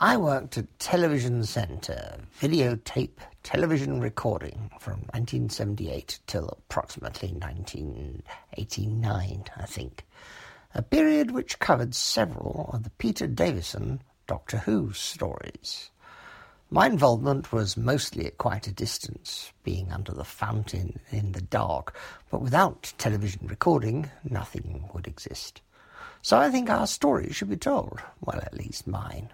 I 0.00 0.16
worked 0.16 0.58
at 0.58 0.76
Television 0.80 1.44
Centre, 1.44 2.16
videotape 2.40 3.18
television 3.44 4.00
recording 4.00 4.72
from 4.80 5.02
1978 5.12 6.18
till 6.26 6.48
approximately 6.48 7.28
1989, 7.28 9.44
I 9.56 9.66
think. 9.66 10.04
A 10.74 10.82
period 10.82 11.30
which 11.30 11.60
covered 11.60 11.94
several 11.94 12.70
of 12.72 12.82
the 12.82 12.90
Peter 12.90 13.28
Davison 13.28 14.02
Doctor 14.26 14.58
Who 14.58 14.92
stories. 14.92 15.90
My 16.70 16.86
involvement 16.86 17.52
was 17.52 17.76
mostly 17.76 18.26
at 18.26 18.36
quite 18.36 18.66
a 18.66 18.72
distance, 18.72 19.52
being 19.62 19.92
under 19.92 20.10
the 20.10 20.24
fountain 20.24 20.98
in 21.12 21.30
the 21.32 21.42
dark, 21.42 21.96
but 22.32 22.42
without 22.42 22.92
television 22.98 23.46
recording, 23.46 24.10
nothing 24.28 24.90
would 24.92 25.06
exist. 25.06 25.60
So 26.20 26.36
I 26.36 26.50
think 26.50 26.68
our 26.68 26.88
story 26.88 27.32
should 27.32 27.50
be 27.50 27.56
told, 27.56 28.00
well, 28.20 28.40
at 28.40 28.54
least 28.54 28.88
mine. 28.88 29.28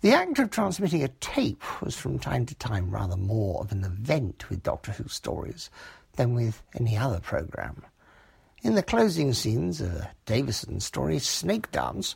The 0.00 0.12
act 0.12 0.38
of 0.38 0.50
transmitting 0.50 1.02
a 1.02 1.08
tape 1.08 1.64
was 1.82 1.96
from 1.96 2.20
time 2.20 2.46
to 2.46 2.54
time 2.54 2.88
rather 2.88 3.16
more 3.16 3.60
of 3.60 3.72
an 3.72 3.82
event 3.82 4.48
with 4.48 4.62
Doctor 4.62 4.92
Who 4.92 5.08
stories 5.08 5.70
than 6.14 6.34
with 6.34 6.62
any 6.78 6.96
other 6.96 7.18
programme. 7.18 7.82
In 8.62 8.76
the 8.76 8.84
closing 8.84 9.32
scenes 9.32 9.80
of 9.80 9.92
a 9.92 10.10
Davison 10.24 10.78
story, 10.78 11.16
Snakedance, 11.16 12.14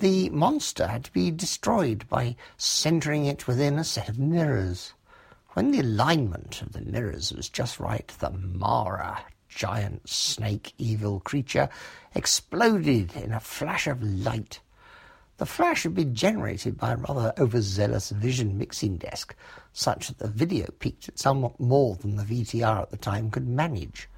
the 0.00 0.30
monster 0.30 0.88
had 0.88 1.04
to 1.04 1.12
be 1.12 1.30
destroyed 1.30 2.08
by 2.08 2.34
centering 2.56 3.26
it 3.26 3.46
within 3.46 3.78
a 3.78 3.84
set 3.84 4.08
of 4.08 4.18
mirrors. 4.18 4.92
When 5.50 5.70
the 5.70 5.78
alignment 5.78 6.60
of 6.60 6.72
the 6.72 6.80
mirrors 6.80 7.32
was 7.32 7.48
just 7.48 7.78
right, 7.78 8.08
the 8.18 8.30
Mara, 8.30 9.24
giant 9.48 10.08
snake 10.08 10.74
evil 10.76 11.20
creature, 11.20 11.68
exploded 12.16 13.14
in 13.14 13.32
a 13.32 13.38
flash 13.38 13.86
of 13.86 14.02
light. 14.02 14.58
The 15.42 15.46
flash 15.46 15.82
had 15.82 15.94
been 15.96 16.14
generated 16.14 16.78
by 16.78 16.92
a 16.92 16.96
rather 16.96 17.32
overzealous 17.36 18.10
vision 18.10 18.56
mixing 18.56 18.96
desk, 18.96 19.34
such 19.72 20.06
that 20.06 20.18
the 20.18 20.28
video 20.28 20.70
peaked 20.78 21.08
at 21.08 21.18
somewhat 21.18 21.58
more 21.58 21.96
than 21.96 22.14
the 22.14 22.22
VTR 22.22 22.82
at 22.82 22.90
the 22.90 22.96
time 22.96 23.28
could 23.28 23.48
manage. 23.48 24.08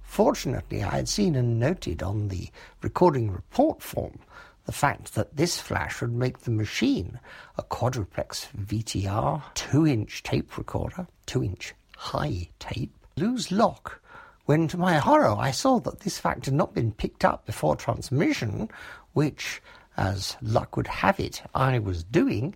Fortunately, 0.00 0.82
I 0.82 0.96
had 0.96 1.10
seen 1.10 1.34
and 1.34 1.60
noted 1.60 2.02
on 2.02 2.28
the 2.28 2.48
recording 2.80 3.30
report 3.30 3.82
form 3.82 4.20
the 4.64 4.72
fact 4.72 5.14
that 5.14 5.36
this 5.36 5.60
flash 5.60 6.00
would 6.00 6.14
make 6.14 6.38
the 6.38 6.50
machine, 6.50 7.20
a 7.58 7.62
quadruplex 7.62 8.48
VTR, 8.56 9.42
2 9.52 9.86
inch 9.86 10.22
tape 10.22 10.56
recorder, 10.56 11.06
2 11.26 11.44
inch 11.44 11.74
high 11.98 12.48
tape, 12.58 12.94
lose 13.18 13.52
lock. 13.52 14.00
When 14.46 14.68
to 14.68 14.78
my 14.78 14.96
horror 14.96 15.36
I 15.38 15.50
saw 15.50 15.80
that 15.80 16.00
this 16.00 16.18
fact 16.18 16.46
had 16.46 16.54
not 16.54 16.72
been 16.72 16.92
picked 16.92 17.26
up 17.26 17.44
before 17.44 17.76
transmission, 17.76 18.70
which 19.12 19.60
as 19.96 20.36
luck 20.40 20.76
would 20.76 20.86
have 20.86 21.20
it, 21.20 21.42
I 21.54 21.78
was 21.78 22.04
doing, 22.04 22.54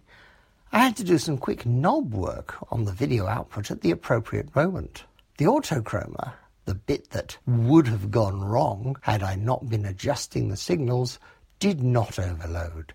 I 0.73 0.81
had 0.81 0.97
to 0.97 1.05
do 1.05 1.19
some 1.19 1.39
quick 1.39 1.65
knob 1.65 2.13
work 2.13 2.57
on 2.73 2.85
the 2.85 2.93
video 2.93 3.27
output 3.27 3.71
at 3.71 3.81
the 3.81 3.91
appropriate 3.91 4.55
moment. 4.55 5.05
The 5.39 5.45
autochroma, 5.45 6.33
the 6.65 6.75
bit 6.75 7.11
that 7.11 7.39
would 7.47 7.87
have 7.89 8.11
gone 8.11 8.43
wrong 8.43 8.97
had 9.03 9.23
I 9.23 9.37
not 9.37 9.69
been 9.69 9.87
adjusting 9.87 10.49
the 10.49 10.57
signals, 10.57 11.19
did 11.59 11.83
not 11.83 12.19
overload. 12.19 12.93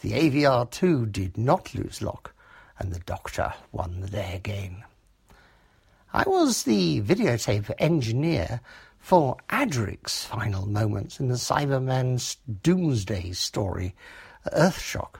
The 0.00 0.12
AVR2 0.12 1.10
did 1.10 1.36
not 1.36 1.74
lose 1.74 2.00
lock, 2.00 2.32
and 2.78 2.92
the 2.92 3.00
Doctor 3.00 3.52
won 3.72 4.00
the 4.00 4.08
day 4.08 4.34
again. 4.34 4.84
I 6.12 6.22
was 6.26 6.62
the 6.62 7.02
videotape 7.02 7.70
engineer 7.78 8.60
for 9.08 9.38
Adric's 9.48 10.26
final 10.26 10.66
moments 10.66 11.18
in 11.18 11.28
the 11.28 11.34
Cyberman's 11.36 12.36
doomsday 12.62 13.32
story, 13.32 13.94
Earthshock. 14.54 15.14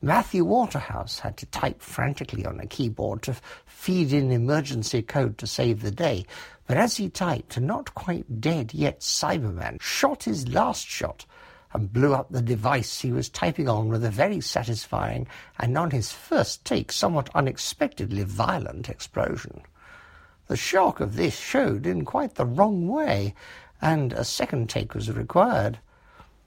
Matthew 0.00 0.42
Waterhouse 0.42 1.18
had 1.18 1.36
to 1.36 1.44
type 1.44 1.82
frantically 1.82 2.46
on 2.46 2.58
a 2.60 2.66
keyboard 2.66 3.20
to 3.24 3.36
feed 3.66 4.14
in 4.14 4.30
emergency 4.30 5.02
code 5.02 5.36
to 5.36 5.46
save 5.46 5.82
the 5.82 5.90
day, 5.90 6.24
but 6.66 6.78
as 6.78 6.96
he 6.96 7.10
typed, 7.10 7.58
a 7.58 7.60
not 7.60 7.94
quite 7.94 8.40
dead 8.40 8.72
yet 8.72 9.00
Cyberman 9.00 9.82
shot 9.82 10.22
his 10.22 10.48
last 10.48 10.86
shot 10.86 11.26
and 11.74 11.92
blew 11.92 12.14
up 12.14 12.30
the 12.30 12.40
device 12.40 13.02
he 13.02 13.12
was 13.12 13.28
typing 13.28 13.68
on 13.68 13.90
with 13.90 14.02
a 14.02 14.10
very 14.10 14.40
satisfying 14.40 15.26
and 15.58 15.76
on 15.76 15.90
his 15.90 16.10
first 16.10 16.64
take 16.64 16.90
somewhat 16.90 17.28
unexpectedly 17.34 18.22
violent 18.22 18.88
explosion. 18.88 19.60
The 20.50 20.56
shock 20.56 20.98
of 20.98 21.14
this 21.14 21.38
showed 21.38 21.86
in 21.86 22.04
quite 22.04 22.34
the 22.34 22.44
wrong 22.44 22.88
way, 22.88 23.36
and 23.80 24.12
a 24.12 24.24
second 24.24 24.68
take 24.68 24.96
was 24.96 25.08
required. 25.08 25.78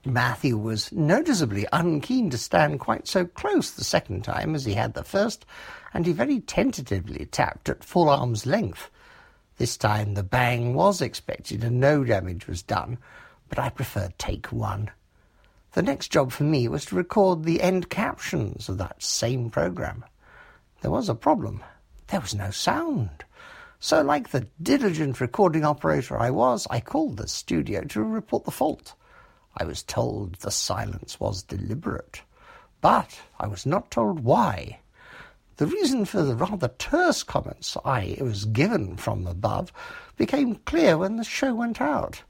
Matthew 0.04 0.58
was 0.58 0.92
noticeably 0.92 1.66
unkeen 1.72 2.28
to 2.28 2.36
stand 2.36 2.80
quite 2.80 3.08
so 3.08 3.24
close 3.24 3.70
the 3.70 3.82
second 3.82 4.22
time 4.22 4.54
as 4.54 4.66
he 4.66 4.74
had 4.74 4.92
the 4.92 5.04
first, 5.04 5.46
and 5.94 6.04
he 6.04 6.12
very 6.12 6.40
tentatively 6.40 7.24
tapped 7.24 7.70
at 7.70 7.82
full 7.82 8.10
arm's 8.10 8.44
length. 8.44 8.90
This 9.56 9.78
time 9.78 10.12
the 10.12 10.22
bang 10.22 10.74
was 10.74 11.00
expected 11.00 11.64
and 11.64 11.80
no 11.80 12.04
damage 12.04 12.46
was 12.46 12.62
done, 12.62 12.98
but 13.48 13.58
I 13.58 13.70
preferred 13.70 14.18
take 14.18 14.52
one. 14.52 14.90
The 15.72 15.80
next 15.80 16.08
job 16.08 16.30
for 16.30 16.44
me 16.44 16.68
was 16.68 16.84
to 16.84 16.94
record 16.94 17.44
the 17.44 17.62
end 17.62 17.88
captions 17.88 18.68
of 18.68 18.76
that 18.76 19.02
same 19.02 19.48
program. 19.48 20.04
There 20.82 20.90
was 20.90 21.08
a 21.08 21.14
problem. 21.14 21.64
There 22.08 22.20
was 22.20 22.34
no 22.34 22.50
sound. 22.50 23.24
So, 23.84 24.00
like 24.00 24.30
the 24.30 24.46
diligent 24.62 25.20
recording 25.20 25.62
operator 25.62 26.18
I 26.18 26.30
was, 26.30 26.66
I 26.70 26.80
called 26.80 27.18
the 27.18 27.28
studio 27.28 27.82
to 27.82 28.02
report 28.02 28.46
the 28.46 28.50
fault. 28.50 28.94
I 29.58 29.64
was 29.64 29.82
told 29.82 30.36
the 30.36 30.50
silence 30.50 31.20
was 31.20 31.42
deliberate, 31.42 32.22
but 32.80 33.20
I 33.38 33.46
was 33.46 33.66
not 33.66 33.90
told 33.90 34.20
why. 34.20 34.78
The 35.58 35.66
reason 35.66 36.06
for 36.06 36.22
the 36.22 36.34
rather 36.34 36.68
terse 36.78 37.22
comments 37.22 37.76
I 37.84 38.16
was 38.22 38.46
given 38.46 38.96
from 38.96 39.26
above 39.26 39.70
became 40.16 40.62
clear 40.64 40.96
when 40.96 41.16
the 41.16 41.22
show 41.22 41.54
went 41.54 41.78
out. 41.78 42.22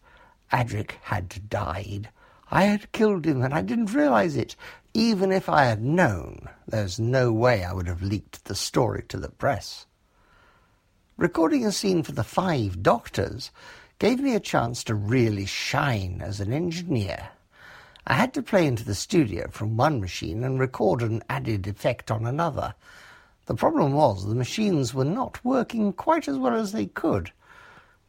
Adric 0.53 0.95
had 1.03 1.49
died. 1.49 2.09
I 2.51 2.65
had 2.65 2.91
killed 2.91 3.27
him 3.27 3.43
and 3.43 3.55
I 3.55 3.63
didn't 3.63 3.95
realize 3.95 4.35
it. 4.35 4.57
Even 4.93 5.31
if 5.31 5.49
I 5.49 5.67
had 5.67 5.85
known, 5.85 6.49
there's 6.67 6.99
no 6.99 7.33
way 7.33 7.63
I 7.63 7.73
would 7.73 7.87
have 7.87 8.03
leaked 8.03 8.47
the 8.47 8.57
story 8.57 9.05
to 9.07 9.19
the 9.19 9.31
press. 9.31 9.87
Recording 11.17 11.65
a 11.65 11.71
scene 11.71 12.03
for 12.03 12.11
the 12.11 12.25
Five 12.25 12.83
Doctors 12.83 13.53
gave 14.01 14.19
me 14.19 14.35
a 14.35 14.41
chance 14.41 14.83
to 14.83 14.97
really 14.97 15.47
shine 15.47 16.21
as 16.21 16.41
an 16.41 16.53
engineer. 16.53 17.29
I 18.05 18.15
had 18.15 18.35
to 18.35 18.43
play 18.43 18.67
into 18.67 18.85
the 18.85 18.97
studio 18.97 19.47
from 19.53 19.77
one 19.77 20.01
machine 20.01 20.43
and 20.43 20.59
record 20.59 21.03
an 21.03 21.23
added 21.31 21.69
effect 21.69 22.11
on 22.11 22.27
another. 22.27 22.75
The 23.47 23.55
problem 23.55 23.93
was 23.93 24.27
the 24.27 24.35
machines 24.35 24.93
were 24.93 25.05
not 25.05 25.45
working 25.45 25.93
quite 25.93 26.27
as 26.27 26.37
well 26.37 26.57
as 26.57 26.73
they 26.73 26.87
could. 26.87 27.31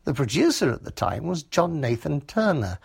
The 0.06 0.16
producer 0.16 0.72
at 0.72 0.84
the 0.84 0.90
time 0.90 1.28
was 1.28 1.44
John 1.44 1.80
Nathan 1.80 2.22
Turner, 2.22 2.80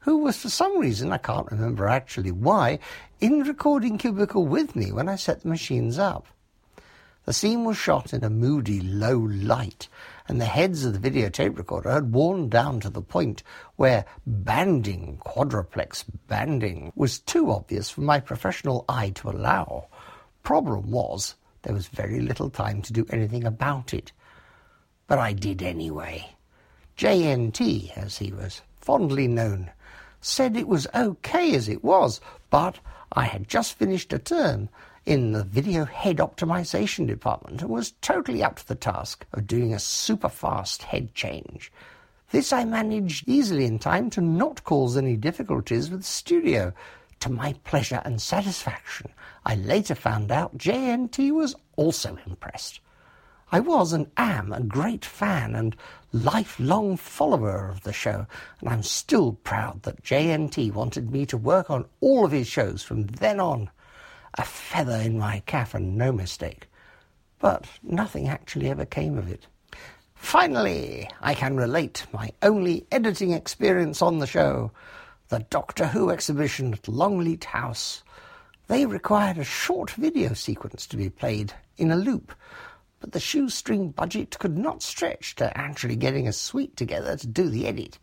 who 0.00 0.18
was 0.18 0.36
for 0.36 0.48
some 0.48 0.80
reason, 0.80 1.12
I 1.12 1.18
can't 1.18 1.48
remember 1.48 1.86
actually 1.86 2.32
why, 2.32 2.80
in 3.20 3.38
the 3.38 3.44
recording 3.44 3.98
cubicle 3.98 4.48
with 4.48 4.74
me 4.74 4.90
when 4.90 5.08
I 5.08 5.14
set 5.14 5.42
the 5.42 5.48
machines 5.48 5.96
up. 5.96 6.26
The 7.26 7.34
scene 7.34 7.64
was 7.64 7.76
shot 7.76 8.14
in 8.14 8.24
a 8.24 8.30
moody, 8.30 8.80
low 8.80 9.18
light, 9.18 9.88
and 10.26 10.40
the 10.40 10.46
heads 10.46 10.84
of 10.84 10.94
the 10.94 11.10
videotape 11.10 11.58
recorder 11.58 11.90
had 11.90 12.12
worn 12.12 12.48
down 12.48 12.80
to 12.80 12.90
the 12.90 13.02
point 13.02 13.42
where 13.76 14.06
banding, 14.26 15.18
quadruplex 15.20 16.04
banding, 16.28 16.92
was 16.96 17.18
too 17.18 17.50
obvious 17.50 17.90
for 17.90 18.00
my 18.00 18.20
professional 18.20 18.86
eye 18.88 19.10
to 19.10 19.28
allow. 19.28 19.88
Problem 20.42 20.90
was, 20.90 21.34
there 21.62 21.74
was 21.74 21.88
very 21.88 22.20
little 22.20 22.48
time 22.48 22.80
to 22.82 22.92
do 22.92 23.06
anything 23.10 23.44
about 23.44 23.92
it. 23.92 24.12
But 25.06 25.18
I 25.18 25.34
did 25.34 25.62
anyway. 25.62 26.34
JNT, 26.96 27.96
as 27.96 28.16
he 28.18 28.32
was 28.32 28.62
fondly 28.80 29.28
known, 29.28 29.70
said 30.22 30.56
it 30.56 30.68
was 30.68 30.86
okay 30.94 31.54
as 31.54 31.68
it 31.68 31.84
was, 31.84 32.20
but 32.48 32.78
I 33.12 33.24
had 33.24 33.48
just 33.48 33.74
finished 33.74 34.12
a 34.12 34.18
term 34.18 34.70
in 35.06 35.32
the 35.32 35.44
video 35.44 35.84
head 35.84 36.18
optimization 36.18 37.06
department 37.06 37.62
and 37.62 37.70
was 37.70 37.92
totally 38.02 38.42
up 38.42 38.56
to 38.56 38.68
the 38.68 38.74
task 38.74 39.26
of 39.32 39.46
doing 39.46 39.72
a 39.72 39.78
super 39.78 40.28
fast 40.28 40.82
head 40.82 41.14
change. 41.14 41.72
This 42.30 42.52
I 42.52 42.64
managed 42.64 43.28
easily 43.28 43.64
in 43.64 43.78
time 43.78 44.10
to 44.10 44.20
not 44.20 44.62
cause 44.64 44.96
any 44.96 45.16
difficulties 45.16 45.90
with 45.90 46.00
the 46.00 46.06
studio. 46.06 46.72
To 47.20 47.30
my 47.30 47.54
pleasure 47.64 48.00
and 48.04 48.22
satisfaction, 48.22 49.10
I 49.44 49.56
later 49.56 49.94
found 49.94 50.30
out 50.30 50.56
JNT 50.56 51.32
was 51.32 51.54
also 51.76 52.16
impressed. 52.26 52.80
I 53.52 53.58
was 53.58 53.92
and 53.92 54.10
am 54.16 54.52
a 54.52 54.62
great 54.62 55.04
fan 55.04 55.56
and 55.56 55.74
lifelong 56.12 56.96
follower 56.96 57.68
of 57.68 57.82
the 57.82 57.92
show, 57.92 58.26
and 58.60 58.68
I'm 58.68 58.84
still 58.84 59.32
proud 59.32 59.82
that 59.82 60.04
JNT 60.04 60.72
wanted 60.72 61.10
me 61.10 61.26
to 61.26 61.36
work 61.36 61.68
on 61.68 61.86
all 62.00 62.24
of 62.24 62.30
his 62.30 62.46
shows 62.46 62.84
from 62.84 63.02
then 63.02 63.40
on. 63.40 63.70
A 64.34 64.44
feather 64.44 64.96
in 64.96 65.18
my 65.18 65.40
cap 65.46 65.74
and 65.74 65.96
no 65.96 66.12
mistake. 66.12 66.68
But 67.38 67.66
nothing 67.82 68.28
actually 68.28 68.68
ever 68.68 68.84
came 68.84 69.18
of 69.18 69.30
it. 69.30 69.46
Finally, 70.14 71.08
I 71.20 71.34
can 71.34 71.56
relate 71.56 72.06
my 72.12 72.30
only 72.42 72.86
editing 72.92 73.32
experience 73.32 74.02
on 74.02 74.18
the 74.18 74.26
show, 74.26 74.70
the 75.28 75.40
Doctor 75.50 75.86
Who 75.86 76.10
exhibition 76.10 76.74
at 76.74 76.88
Longleat 76.88 77.44
House. 77.44 78.02
They 78.68 78.86
required 78.86 79.38
a 79.38 79.44
short 79.44 79.90
video 79.92 80.34
sequence 80.34 80.86
to 80.88 80.96
be 80.96 81.10
played 81.10 81.52
in 81.78 81.90
a 81.90 81.96
loop 81.96 82.32
but 83.00 83.12
the 83.12 83.20
shoestring 83.20 83.90
budget 83.90 84.38
could 84.38 84.56
not 84.56 84.82
stretch 84.82 85.34
to 85.36 85.56
actually 85.56 85.96
getting 85.96 86.28
a 86.28 86.32
suite 86.32 86.76
together 86.76 87.16
to 87.16 87.26
do 87.26 87.48
the 87.48 87.66
edit. 87.66 87.98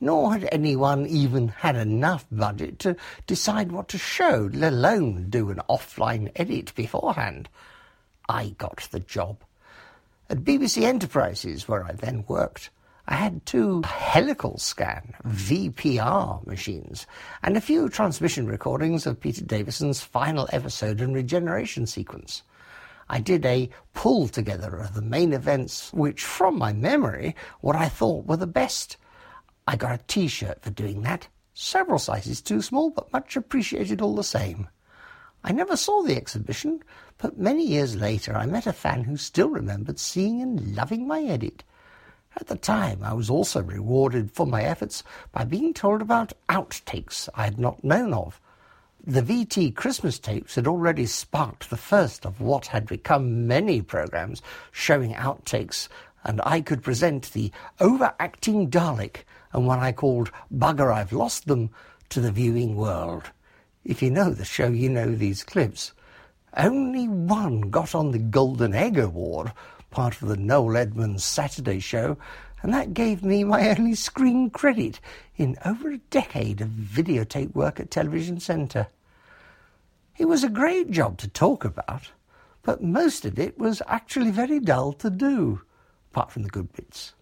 Nor 0.00 0.32
had 0.32 0.48
anyone 0.50 1.06
even 1.06 1.48
had 1.48 1.76
enough 1.76 2.26
budget 2.32 2.78
to 2.80 2.96
decide 3.26 3.70
what 3.70 3.88
to 3.88 3.98
show, 3.98 4.48
let 4.52 4.72
alone 4.72 5.28
do 5.28 5.50
an 5.50 5.60
offline 5.68 6.32
edit 6.36 6.74
beforehand. 6.74 7.48
I 8.28 8.54
got 8.56 8.88
the 8.90 9.00
job. 9.00 9.42
At 10.30 10.38
BBC 10.38 10.84
Enterprises, 10.84 11.68
where 11.68 11.84
I 11.84 11.92
then 11.92 12.24
worked, 12.28 12.70
I 13.06 13.14
had 13.14 13.44
two 13.44 13.82
helical 13.82 14.56
scan 14.58 15.14
VPR 15.26 16.46
machines 16.46 17.06
and 17.42 17.56
a 17.56 17.60
few 17.60 17.88
transmission 17.88 18.46
recordings 18.46 19.04
of 19.04 19.20
Peter 19.20 19.44
Davison's 19.44 20.00
final 20.00 20.48
episode 20.52 21.00
and 21.00 21.14
regeneration 21.14 21.86
sequence. 21.86 22.42
I 23.08 23.18
did 23.18 23.44
a 23.44 23.68
pull 23.92 24.28
together 24.28 24.76
of 24.76 24.94
the 24.94 25.02
main 25.02 25.32
events, 25.32 25.92
which, 25.92 26.22
from 26.22 26.56
my 26.56 26.72
memory, 26.72 27.34
what 27.60 27.74
I 27.74 27.88
thought 27.88 28.26
were 28.26 28.36
the 28.36 28.46
best. 28.46 28.96
I 29.66 29.76
got 29.76 29.92
a 29.92 30.04
t 30.06 30.26
shirt 30.28 30.62
for 30.62 30.70
doing 30.70 31.02
that, 31.02 31.28
several 31.54 31.98
sizes 31.98 32.40
too 32.40 32.62
small, 32.62 32.90
but 32.90 33.12
much 33.12 33.36
appreciated 33.36 34.00
all 34.00 34.14
the 34.14 34.24
same. 34.24 34.68
I 35.42 35.52
never 35.52 35.76
saw 35.76 36.02
the 36.02 36.16
exhibition, 36.16 36.82
but 37.18 37.38
many 37.38 37.66
years 37.66 37.96
later 37.96 38.36
I 38.36 38.46
met 38.46 38.66
a 38.66 38.72
fan 38.72 39.04
who 39.04 39.16
still 39.16 39.48
remembered 39.48 39.98
seeing 39.98 40.42
and 40.42 40.74
loving 40.74 41.06
my 41.06 41.22
edit. 41.22 41.64
At 42.36 42.46
the 42.46 42.56
time, 42.56 43.02
I 43.02 43.12
was 43.12 43.28
also 43.28 43.62
rewarded 43.62 44.30
for 44.30 44.46
my 44.46 44.62
efforts 44.62 45.02
by 45.32 45.44
being 45.44 45.74
told 45.74 46.00
about 46.00 46.32
outtakes 46.48 47.28
I 47.34 47.44
had 47.44 47.58
not 47.58 47.82
known 47.82 48.14
of. 48.14 48.40
The 49.04 49.22
VT 49.22 49.74
Christmas 49.74 50.18
tapes 50.18 50.54
had 50.54 50.66
already 50.66 51.06
sparked 51.06 51.70
the 51.70 51.76
first 51.76 52.26
of 52.26 52.40
what 52.40 52.66
had 52.66 52.86
become 52.86 53.46
many 53.46 53.82
programs 53.82 54.42
showing 54.70 55.14
outtakes, 55.14 55.88
and 56.22 56.40
I 56.44 56.60
could 56.60 56.82
present 56.82 57.32
the 57.32 57.50
overacting 57.80 58.70
Dalek 58.70 59.24
and 59.52 59.66
one 59.66 59.78
I 59.78 59.92
called 59.92 60.30
Bugger 60.54 60.92
I've 60.92 61.12
Lost 61.12 61.46
Them 61.46 61.70
to 62.10 62.20
the 62.20 62.32
viewing 62.32 62.76
world. 62.76 63.24
If 63.84 64.02
you 64.02 64.10
know 64.10 64.30
the 64.30 64.44
show, 64.44 64.68
you 64.68 64.88
know 64.88 65.14
these 65.14 65.42
clips. 65.42 65.92
Only 66.56 67.08
one 67.08 67.62
got 67.70 67.94
on 67.94 68.10
the 68.10 68.18
Golden 68.18 68.74
Egg 68.74 68.98
Award, 68.98 69.52
part 69.90 70.20
of 70.20 70.28
the 70.28 70.36
Noel 70.36 70.76
Edmonds 70.76 71.24
Saturday 71.24 71.80
show, 71.80 72.16
and 72.62 72.74
that 72.74 72.94
gave 72.94 73.22
me 73.24 73.44
my 73.44 73.70
only 73.70 73.94
screen 73.94 74.50
credit 74.50 75.00
in 75.36 75.56
over 75.64 75.90
a 75.90 75.98
decade 76.10 76.60
of 76.60 76.68
videotape 76.68 77.54
work 77.54 77.80
at 77.80 77.90
Television 77.90 78.38
Centre. 78.38 78.88
It 80.18 80.26
was 80.26 80.44
a 80.44 80.50
great 80.50 80.90
job 80.90 81.16
to 81.18 81.28
talk 81.28 81.64
about, 81.64 82.10
but 82.62 82.82
most 82.82 83.24
of 83.24 83.38
it 83.38 83.58
was 83.58 83.80
actually 83.86 84.30
very 84.30 84.60
dull 84.60 84.92
to 84.94 85.08
do, 85.08 85.62
apart 86.10 86.30
from 86.30 86.42
the 86.42 86.50
good 86.50 86.70
bits. 86.72 87.14